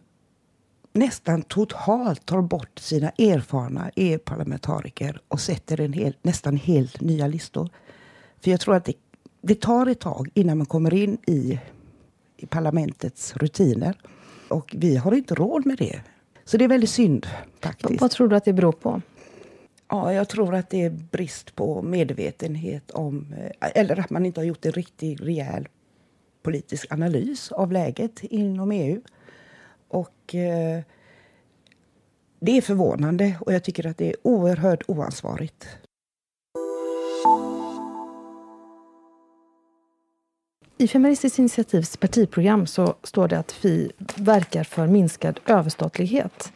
nästan 0.93 1.43
totalt 1.43 2.27
tar 2.27 2.43
bort 2.43 2.79
sina 2.79 3.09
erfarna 3.09 3.91
EU-parlamentariker 3.97 5.21
och 5.29 5.41
sätter 5.41 5.81
en 5.81 5.93
hel, 5.93 6.17
nästan 6.23 6.57
helt 6.57 7.01
nya 7.01 7.27
listor. 7.27 7.69
För 8.41 8.51
jag 8.51 8.61
tror 8.61 8.75
att 8.75 8.85
det, 8.85 8.95
det 9.43 9.61
tar 9.61 9.87
ett 9.87 10.01
tag 10.01 10.29
innan 10.35 10.59
man 10.59 10.67
kommer 10.67 10.95
in 10.95 11.19
i, 11.27 11.61
i 12.37 12.47
parlamentets 12.47 13.37
rutiner. 13.37 14.01
Och 14.49 14.75
vi 14.79 14.97
har 14.97 15.15
inte 15.15 15.35
råd 15.35 15.67
med 15.67 15.79
det. 15.79 16.01
Så 16.45 16.57
det 16.57 16.65
är 16.65 16.69
väldigt 16.69 16.91
synd. 16.91 17.27
faktiskt. 17.61 18.01
Vad 18.01 18.11
tror 18.11 18.29
du 18.29 18.37
att 18.37 18.45
det 18.45 18.53
beror 18.53 18.73
på? 18.73 19.03
Ja, 19.93 20.13
jag 20.13 20.29
tror 20.29 20.55
att 20.55 20.71
det 20.71 20.83
är 20.83 20.91
brist 20.91 21.55
på 21.55 21.83
medvetenhet 21.83 22.91
om... 22.91 23.35
Eh, 23.39 23.71
eller 23.75 24.01
att 24.01 24.11
man 24.11 24.27
inte 24.27 24.41
har 24.41 24.45
gjort 24.45 24.67
en 24.67 24.73
riktig 24.73 25.19
rejäl 25.23 25.69
politisk 26.43 26.93
analys 26.93 27.53
av 27.53 27.73
läget 27.73 28.25
inom 28.25 28.73
EU. 28.73 29.01
Och 29.89 30.35
eh, 30.35 30.81
det 32.41 32.57
är 32.57 32.61
förvånande 32.61 33.37
och 33.41 33.53
jag 33.53 33.65
tycker 33.65 33.87
att 33.87 33.99
det 33.99 34.09
är 34.09 34.17
oerhört 34.23 34.83
oansvarigt. 34.89 35.69
I 40.79 40.89
Feministiskt 40.89 41.39
initiativs 41.39 41.97
partiprogram 41.97 42.67
så 42.67 42.95
står 43.03 43.29
det 43.29 43.39
att 43.39 43.53
Fi 43.53 43.93
verkar 44.17 44.65
för 44.65 44.87
minskad 44.87 45.41
överstatlighet. 45.47 46.53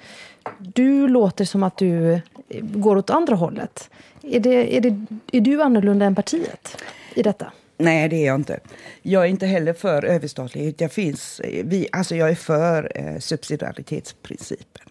Du 0.58 1.08
låter 1.08 1.44
som 1.44 1.62
att 1.62 1.78
du 1.78 2.20
går 2.60 2.96
åt 2.96 3.10
andra 3.10 3.34
hållet. 3.34 3.90
Är, 4.22 4.40
det, 4.40 4.76
är, 4.76 4.80
det, 4.80 5.06
är 5.32 5.40
du 5.40 5.62
annorlunda 5.62 6.06
än 6.06 6.14
partiet 6.14 6.76
i 7.14 7.22
detta? 7.22 7.52
Nej, 7.78 8.08
det 8.08 8.16
är 8.16 8.26
jag 8.26 8.34
inte. 8.34 8.60
Jag 9.02 9.22
är 9.24 9.28
inte 9.28 9.46
heller 9.46 9.72
för 9.72 10.04
överstatlighet. 10.04 10.80
Jag, 10.80 10.92
finns, 10.92 11.40
eh, 11.40 11.64
vi, 11.64 11.88
alltså 11.92 12.16
jag 12.16 12.30
är 12.30 12.34
för 12.34 12.92
eh, 12.94 13.18
subsidiaritetsprincipen. 13.18 14.88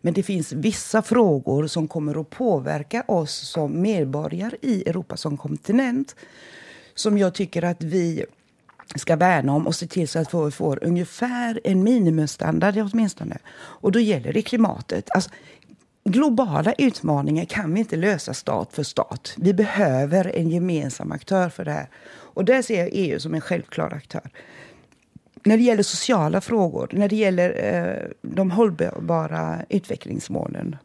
Men 0.00 0.14
det 0.14 0.22
finns 0.22 0.52
vissa 0.52 1.02
frågor 1.02 1.66
som 1.66 1.88
kommer 1.88 2.20
att 2.20 2.30
påverka 2.30 3.04
oss 3.06 3.32
som 3.32 3.82
medborgare 3.82 4.56
i 4.60 4.88
Europa 4.88 5.16
som 5.16 5.36
kontinent 5.36 6.16
som 6.94 7.18
jag 7.18 7.34
tycker 7.34 7.64
att 7.64 7.82
vi 7.82 8.24
ska 8.94 9.16
värna 9.16 9.54
om 9.54 9.66
och 9.66 9.74
se 9.74 9.86
till 9.86 10.08
så 10.08 10.18
att 10.18 10.34
vi 10.34 10.50
får 10.50 10.84
ungefär 10.84 11.60
en 11.64 11.82
minimumstandard 11.82 12.76
åtminstone. 12.76 13.38
Och 13.54 13.92
då 13.92 14.00
gäller 14.00 14.32
det 14.32 14.42
klimatet. 14.42 15.10
Alltså, 15.10 15.30
globala 16.04 16.72
utmaningar 16.78 17.44
kan 17.44 17.74
vi 17.74 17.80
inte 17.80 17.96
lösa 17.96 18.34
stat 18.34 18.72
för 18.72 18.82
stat. 18.82 19.34
Vi 19.36 19.54
behöver 19.54 20.36
en 20.36 20.50
gemensam 20.50 21.12
aktör 21.12 21.48
för 21.48 21.64
det 21.64 21.72
här. 21.72 21.88
Och 22.10 22.44
där 22.44 22.62
ser 22.62 22.78
jag 22.78 22.88
EU 22.92 23.20
som 23.20 23.34
en 23.34 23.40
självklar 23.40 23.92
aktör. 23.94 24.30
När 25.44 25.56
det 25.56 25.62
gäller 25.62 25.82
sociala 25.82 26.40
frågor, 26.40 26.88
när 26.92 27.08
det 27.08 27.16
gäller 27.16 27.74
eh, 27.74 28.10
de 28.22 28.50
hållbara 28.50 29.64
utvecklingsmålen, 29.68 30.76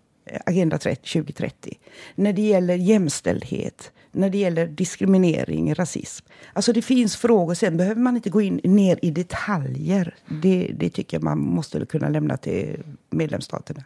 Agenda 0.46 0.78
30, 0.78 1.14
2030, 1.14 1.78
när 2.16 2.34
det 2.34 2.42
gäller 2.42 2.76
jämställdhet, 2.76 3.92
när 4.12 4.30
det 4.30 4.38
gäller 4.38 4.68
diskriminering, 4.68 5.74
rasism. 5.74 6.26
Alltså 6.54 6.74
det 6.74 6.82
finns 6.82 7.18
frågor, 7.18 7.54
sen 7.54 7.78
behöver 7.78 8.02
man 8.02 8.16
inte 8.16 8.30
gå 8.30 8.42
in 8.42 8.62
ner 8.64 9.00
i 9.02 9.12
detaljer. 9.12 10.16
Det, 10.42 10.72
det 10.80 10.90
tycker 10.90 11.18
jag 11.18 11.24
man 11.24 11.40
måste 11.40 11.86
kunna 11.86 12.10
lämna 12.10 12.38
till 12.38 12.84
medlemsstaterna. 13.10 13.84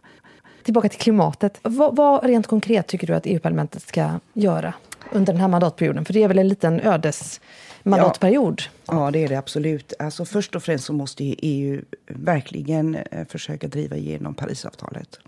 Tillbaka 0.64 0.90
till 0.90 1.00
klimatet. 1.00 1.60
Vad, 1.62 1.96
vad 1.96 2.24
rent 2.24 2.48
konkret 2.48 2.88
tycker 2.88 3.08
du 3.08 3.14
att 3.14 3.26
EU-parlamentet 3.26 3.82
ska 3.82 4.20
göra 4.34 4.74
under 5.12 5.34
den 5.34 5.42
här 5.42 5.48
mandatperioden? 5.48 6.06
För 6.06 6.14
det 6.14 6.24
är 6.24 6.28
väl 6.28 6.40
en 6.40 6.48
liten 6.48 6.80
ödesmandatperiod? 6.80 8.62
Ja, 8.86 9.12
det 9.12 9.24
är 9.24 9.28
det 9.28 9.36
absolut. 9.36 9.94
Alltså 10.00 10.26
först 10.26 10.56
och 10.56 10.64
främst 10.64 10.86
så 10.86 10.94
måste 10.94 11.24
EU 11.24 11.82
verkligen 12.08 12.96
eh, 12.96 13.28
försöka 13.28 13.68
driva 13.68 13.96
igenom 13.96 14.34
Parisavtalet 14.34 15.20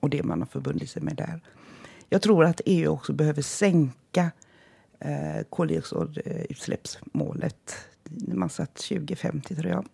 och 0.00 0.10
det 0.10 0.22
man 0.22 0.40
har 0.40 0.46
förbundit 0.46 0.90
sig 0.90 1.02
med 1.02 1.16
där. 1.16 1.40
Jag 2.08 2.22
tror 2.22 2.44
att 2.44 2.60
EU 2.64 2.92
också 2.92 3.12
behöver 3.12 3.42
sänka 3.42 4.30
eh, 5.00 5.42
koldioxidutsläppsmålet. 5.50 7.74
Man 8.26 8.48
satt 8.48 8.74
2050, 8.74 9.54
tror 9.54 9.70
jag. 9.70 9.86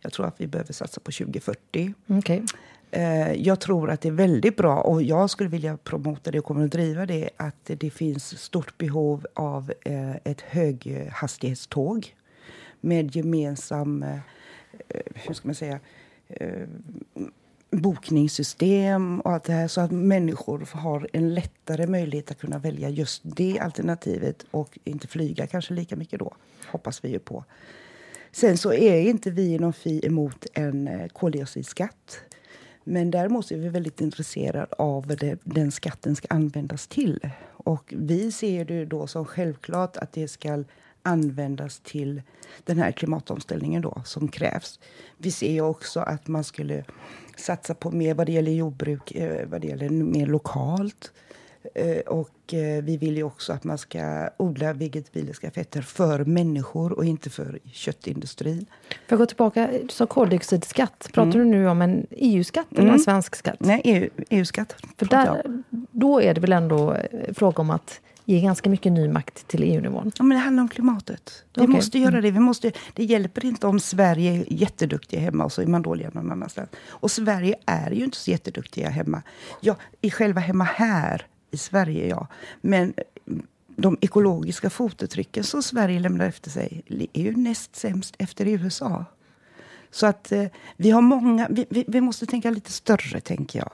Jag 0.00 0.12
tror 0.12 0.26
att 0.26 0.40
vi 0.40 0.46
behöver 0.46 0.72
satsa 0.72 1.00
på 1.00 1.12
2040. 1.12 1.94
Okay. 2.06 2.42
Eh, 2.90 3.32
jag 3.32 3.60
tror 3.60 3.90
att 3.90 4.00
det 4.00 4.08
är 4.08 4.12
väldigt 4.12 4.56
bra, 4.56 4.80
och 4.80 5.02
jag 5.02 5.30
skulle 5.30 5.48
vilja 5.48 5.76
promota 5.76 6.30
det 6.30 6.38
och 6.38 6.44
kommer 6.44 6.64
att 6.64 6.72
driva 6.72 7.06
det, 7.06 7.30
att 7.36 7.64
det 7.64 7.90
finns 7.90 8.38
stort 8.38 8.78
behov 8.78 9.26
av 9.34 9.72
eh, 9.84 10.16
ett 10.16 10.40
höghastighetståg 10.40 12.14
med 12.80 13.16
gemensam, 13.16 14.02
eh, 14.02 14.18
hur 15.14 15.34
ska 15.34 15.48
man 15.48 15.54
säga, 15.54 15.80
eh, 16.28 16.68
bokningssystem 17.70 19.20
och 19.20 19.32
allt 19.32 19.44
det 19.44 19.52
här 19.52 19.68
så 19.68 19.80
att 19.80 19.90
människor 19.90 20.68
har 20.72 21.08
en 21.12 21.34
lättare 21.34 21.86
möjlighet 21.86 22.30
att 22.30 22.40
kunna 22.40 22.58
välja 22.58 22.88
just 22.88 23.22
det 23.24 23.58
alternativet 23.58 24.46
och 24.50 24.78
inte 24.84 25.06
flyga 25.06 25.46
kanske 25.46 25.74
lika 25.74 25.96
mycket 25.96 26.18
då, 26.18 26.34
hoppas 26.66 27.04
vi 27.04 27.08
ju 27.08 27.18
på. 27.18 27.44
Sen 28.32 28.58
så 28.58 28.72
är 28.72 29.00
inte 29.00 29.30
vi 29.30 29.54
inom 29.54 29.72
Fi 29.72 30.06
emot 30.06 30.46
en 30.54 30.88
eh, 30.88 31.08
koldioxidskatt. 31.08 32.20
Men 32.90 33.10
däremot 33.10 33.50
är 33.50 33.56
vi 33.56 33.68
väldigt 33.68 34.00
intresserade 34.00 34.66
av 34.78 35.06
vad 35.06 35.18
det, 35.18 35.38
den 35.44 35.72
skatten 35.72 36.16
ska 36.16 36.28
användas 36.30 36.86
till. 36.86 37.30
Och 37.50 37.94
vi 37.96 38.32
ser 38.32 38.64
det 38.64 38.84
då 38.84 39.06
som 39.06 39.24
självklart 39.24 39.96
att 39.96 40.12
det 40.12 40.28
ska 40.28 40.64
användas 41.02 41.80
till 41.80 42.22
den 42.64 42.78
här 42.78 42.92
klimatomställningen 42.92 43.82
då, 43.82 44.02
som 44.04 44.28
krävs. 44.28 44.80
Vi 45.16 45.30
ser 45.30 45.60
också 45.60 46.00
att 46.00 46.28
man 46.28 46.44
skulle 46.44 46.84
satsa 47.36 47.74
på 47.74 47.90
mer 47.90 48.14
vad 48.14 48.26
det 48.26 48.32
gäller 48.32 48.52
jordbruk, 48.52 49.10
eh, 49.10 49.48
vad 49.48 49.60
det 49.60 49.66
gäller 49.66 49.88
mer 49.88 50.26
lokalt. 50.26 51.12
Eh, 51.74 51.98
och 51.98 52.54
eh, 52.54 52.82
vi 52.84 52.96
vill 52.96 53.16
ju 53.16 53.22
också 53.22 53.52
att 53.52 53.64
man 53.64 53.78
ska 53.78 54.28
odla 54.36 54.72
vegetabiliska 54.72 55.50
fetter 55.50 55.82
för 55.82 56.24
människor 56.24 56.92
och 56.92 57.04
inte 57.04 57.30
för 57.30 57.58
köttindustrin. 57.72 58.66
För 59.08 59.16
att 59.16 59.18
gå 59.18 59.26
tillbaka, 59.26 59.70
du 59.82 59.88
sa 59.88 60.06
koldioxidskatt. 60.06 61.08
Pratar 61.12 61.38
mm. 61.40 61.50
du 61.50 61.58
nu 61.58 61.68
om 61.68 61.82
en 61.82 62.06
EU-skatt 62.10 62.66
eller 62.70 62.82
en 62.82 62.88
Mm. 62.88 62.98
svensk 62.98 63.36
skatt? 63.36 63.56
Nej, 63.60 63.80
EU, 63.84 64.08
EU-skatt. 64.30 64.74
För 64.96 65.06
där, 65.06 65.62
då 65.90 66.22
är 66.22 66.34
det 66.34 66.40
väl 66.40 66.52
ändå 66.52 66.92
eh, 66.92 67.34
fråga 67.34 67.60
om 67.60 67.70
att 67.70 68.00
ge 68.24 68.40
ganska 68.40 68.70
mycket 68.70 68.92
ny 68.92 69.08
makt 69.08 69.48
till 69.48 69.62
EU-nivån? 69.62 70.12
Ja, 70.18 70.24
men 70.24 70.36
det 70.36 70.42
handlar 70.42 70.62
om 70.62 70.68
klimatet. 70.68 71.44
Vi 71.54 71.62
Okej. 71.62 71.74
måste 71.74 71.98
göra 71.98 72.20
det. 72.20 72.30
Vi 72.30 72.40
måste, 72.40 72.72
det 72.94 73.04
hjälper 73.04 73.44
inte 73.44 73.66
om 73.66 73.80
Sverige 73.80 74.32
är 74.32 74.44
jätteduktiga 74.52 75.20
hemma 75.20 75.44
och 75.44 75.52
så 75.52 75.62
är 75.62 75.66
man 75.66 75.82
dåliga 75.82 76.10
någon 76.12 76.32
annanstans. 76.32 76.68
Och 76.88 77.10
Sverige 77.10 77.54
är 77.66 77.90
ju 77.90 78.04
inte 78.04 78.16
så 78.16 78.30
jätteduktiga 78.30 78.88
hemma. 78.88 79.22
Ja, 79.60 79.76
i 80.00 80.10
själva 80.10 80.40
hemma 80.40 80.64
här 80.64 81.26
i 81.50 81.56
Sverige, 81.56 82.06
ja. 82.08 82.26
Men 82.60 82.94
eh, 82.96 83.34
de 83.76 83.98
ekologiska 84.00 84.70
fotavtrycken 84.70 85.44
som 85.44 85.62
Sverige 85.62 86.00
lämnar 86.00 86.26
efter 86.26 86.50
sig 86.50 86.82
är 87.12 87.22
ju 87.22 87.36
näst 87.36 87.76
sämst 87.76 88.14
efter 88.18 88.46
USA. 88.46 89.04
Så 89.90 90.06
att 90.06 90.32
eh, 90.32 90.44
vi 90.76 90.90
har 90.90 91.02
många... 91.02 91.46
Vi, 91.50 91.66
vi, 91.68 91.84
vi 91.88 92.00
måste 92.00 92.26
tänka 92.26 92.50
lite 92.50 92.72
större, 92.72 93.20
tänker 93.20 93.58
jag. 93.58 93.70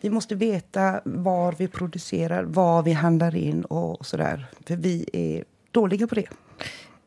Vi 0.00 0.10
måste 0.10 0.34
veta 0.34 1.00
var 1.04 1.54
vi 1.58 1.68
producerar, 1.68 2.44
vad 2.44 2.84
vi 2.84 2.92
handlar 2.92 3.36
in 3.36 3.64
och, 3.64 4.00
och 4.00 4.06
sådär. 4.06 4.46
För 4.66 4.76
vi 4.76 5.06
är 5.12 5.44
dåliga 5.70 6.06
på 6.06 6.14
det. 6.14 6.28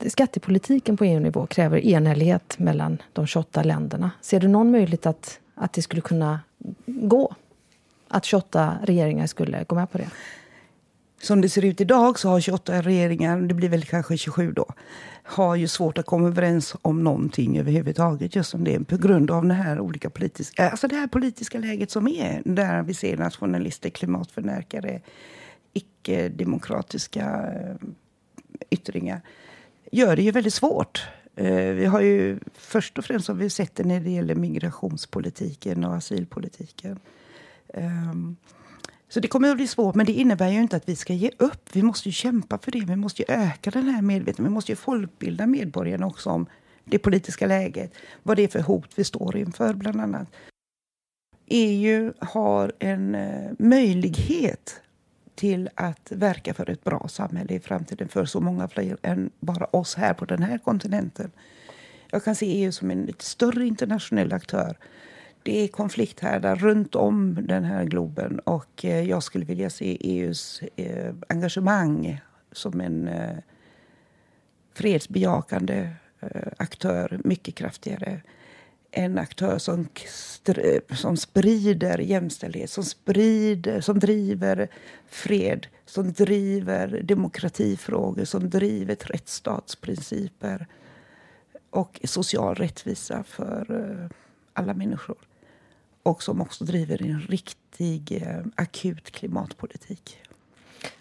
Skattepolitiken 0.09 0.97
på 0.97 1.05
EU-nivå 1.05 1.45
kräver 1.45 1.77
enhällighet 1.77 2.59
mellan 2.59 2.97
de 3.13 3.27
28 3.27 3.63
länderna. 3.63 4.11
Ser 4.21 4.39
du 4.39 4.47
någon 4.47 4.71
möjlighet 4.71 5.05
att, 5.05 5.39
att 5.55 5.73
det 5.73 5.81
skulle 5.81 6.01
kunna 6.01 6.39
gå? 6.85 7.35
Att 8.07 8.25
28 8.25 8.77
regeringar 8.83 9.27
skulle 9.27 9.63
gå 9.63 9.75
med 9.75 9.91
på 9.91 9.97
det? 9.97 10.09
Som 11.21 11.41
det 11.41 11.49
ser 11.49 11.65
ut 11.65 11.81
idag 11.81 12.19
så 12.19 12.29
har 12.29 12.39
28 12.39 12.81
regeringar, 12.81 13.41
det 13.41 13.53
blir 13.53 13.69
väl 13.69 13.85
kanske 13.85 14.17
27 14.17 14.51
då, 14.51 14.65
har 15.23 15.55
ju 15.55 15.67
svårt 15.67 15.97
att 15.97 16.05
komma 16.05 16.27
överens 16.27 16.75
om 16.81 17.03
någonting 17.03 17.57
överhuvudtaget. 17.57 18.35
Just 18.35 18.49
som 18.49 18.63
det 18.63 18.75
är 18.75 18.79
på 18.79 18.97
grund 18.97 19.31
av 19.31 19.45
det 19.45 19.53
här 19.53 19.79
olika 19.79 20.09
politiska, 20.09 20.65
eh, 20.65 20.71
alltså 20.71 20.87
det 20.87 20.95
här 20.95 21.07
politiska 21.07 21.59
läget 21.59 21.91
som 21.91 22.07
är. 22.07 22.41
Där 22.45 22.83
vi 22.83 22.93
ser 22.93 23.17
nationalister, 23.17 23.89
klimatförnekare, 23.89 25.01
icke-demokratiska 25.73 27.25
eh, 27.25 27.75
yttringar. 28.69 29.21
Gör 29.91 30.15
det 30.15 30.21
ju 30.21 30.31
väldigt 30.31 30.53
svårt. 30.53 31.07
Eh, 31.35 31.73
vi 31.73 31.85
har 31.85 32.01
ju 32.01 32.39
först 32.53 32.97
och 32.97 33.05
främst 33.05 33.27
har 33.27 33.35
vi 33.35 33.49
sett 33.49 33.75
det 33.75 33.83
när 33.83 33.99
det 33.99 34.09
gäller 34.11 34.35
migrationspolitiken 34.35 35.83
och 35.83 35.95
asylpolitiken. 35.95 36.99
Ehm, 37.73 38.35
så 39.09 39.19
det 39.19 39.27
kommer 39.27 39.49
att 39.49 39.57
bli 39.57 39.67
svårt, 39.67 39.95
men 39.95 40.05
det 40.05 40.13
innebär 40.13 40.49
ju 40.49 40.61
inte 40.61 40.75
att 40.75 40.89
vi 40.89 40.95
ska 40.95 41.13
ge 41.13 41.31
upp. 41.37 41.69
Vi 41.75 41.83
måste 41.83 42.09
ju 42.09 42.13
kämpa 42.13 42.57
för 42.57 42.71
det. 42.71 42.85
Vi 42.87 42.95
måste 42.95 43.21
ju 43.21 43.25
öka 43.35 43.71
den 43.71 43.87
här 43.87 44.01
medvetenheten. 44.01 44.45
Vi 44.45 44.51
måste 44.51 44.71
ju 44.71 44.75
folkbilda 44.75 45.47
medborgarna 45.47 46.07
också 46.07 46.29
om 46.29 46.45
det 46.85 46.99
politiska 46.99 47.47
läget. 47.47 47.93
Vad 48.23 48.37
det 48.37 48.43
är 48.43 48.47
för 48.47 48.61
hot 48.61 48.89
vi 48.95 49.03
står 49.03 49.37
inför, 49.37 49.73
bland 49.73 50.01
annat. 50.01 50.27
EU 51.47 52.13
har 52.19 52.71
en 52.79 53.15
eh, 53.15 53.51
möjlighet 53.59 54.81
till 55.35 55.69
att 55.75 56.11
verka 56.11 56.53
för 56.53 56.69
ett 56.69 56.83
bra 56.83 57.07
samhälle 57.07 57.53
i 57.53 57.59
framtiden 57.59 58.07
för 58.07 58.25
så 58.25 58.39
många 58.39 58.67
fler 58.67 58.97
än 59.01 59.29
bara 59.39 59.65
oss 59.65 59.95
här 59.95 60.13
på 60.13 60.25
den 60.25 60.43
här 60.43 60.57
kontinenten. 60.57 61.31
Jag 62.09 62.23
kan 62.23 62.35
se 62.35 62.45
EU 62.45 62.71
som 62.71 62.91
en 62.91 63.05
lite 63.05 63.25
större 63.25 63.65
internationell 63.65 64.33
aktör. 64.33 64.77
Det 65.47 65.63
är 65.63 65.67
konflikthärdar 65.67 66.55
runt 66.55 66.95
om 66.95 67.47
den 67.47 67.63
här 67.63 67.83
globen 67.83 68.39
och 68.39 68.85
eh, 68.85 69.09
jag 69.09 69.23
skulle 69.23 69.45
vilja 69.45 69.69
se 69.69 69.97
EUs 70.01 70.61
eh, 70.75 71.13
engagemang 71.29 72.21
som 72.51 72.81
en 72.81 73.07
eh, 73.07 73.37
fredsbejakande 74.73 75.89
aktör 76.57 77.19
mycket 77.23 77.55
kraftigare 77.55 78.21
en 78.91 79.17
aktör 79.17 79.57
som, 79.57 79.87
som 80.95 81.17
sprider 81.17 81.97
jämställdhet, 81.97 82.69
som, 82.69 82.83
sprider, 82.83 83.81
som 83.81 83.99
driver 83.99 84.67
fred, 85.07 85.67
som 85.85 86.11
driver 86.13 87.01
demokratifrågor, 87.03 88.25
som 88.25 88.49
driver 88.49 88.95
rättsstatsprinciper 88.95 90.67
och 91.69 91.99
social 92.03 92.55
rättvisa 92.55 93.23
för 93.23 94.09
alla 94.53 94.73
människor. 94.73 95.17
Och 96.07 96.23
som 96.23 96.41
också 96.41 96.65
driver 96.65 97.01
en 97.01 97.19
riktig 97.19 98.21
eh, 98.21 98.45
akut 98.55 99.11
klimatpolitik. 99.11 100.17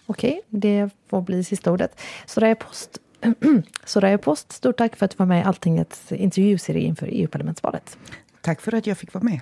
Okej, 0.06 0.40
det 0.48 0.90
får 1.08 1.22
bli 1.22 1.44
sista 1.44 1.72
ordet. 1.72 2.00
Soraya 2.26 2.54
Post 2.54 2.98
Soraya 3.84 4.18
Post, 4.18 4.52
stort 4.52 4.76
tack 4.76 4.96
för 4.96 5.04
att 5.04 5.10
du 5.10 5.16
var 5.16 5.26
med 5.26 5.40
i 5.40 5.44
Alltingets 5.44 6.12
intervjuserie 6.12 6.82
inför 6.82 7.08
EU-parlamentsvalet. 7.12 7.98
Tack 8.40 8.60
för 8.60 8.74
att 8.74 8.86
jag 8.86 8.98
fick 8.98 9.14
vara 9.14 9.24
med. 9.24 9.40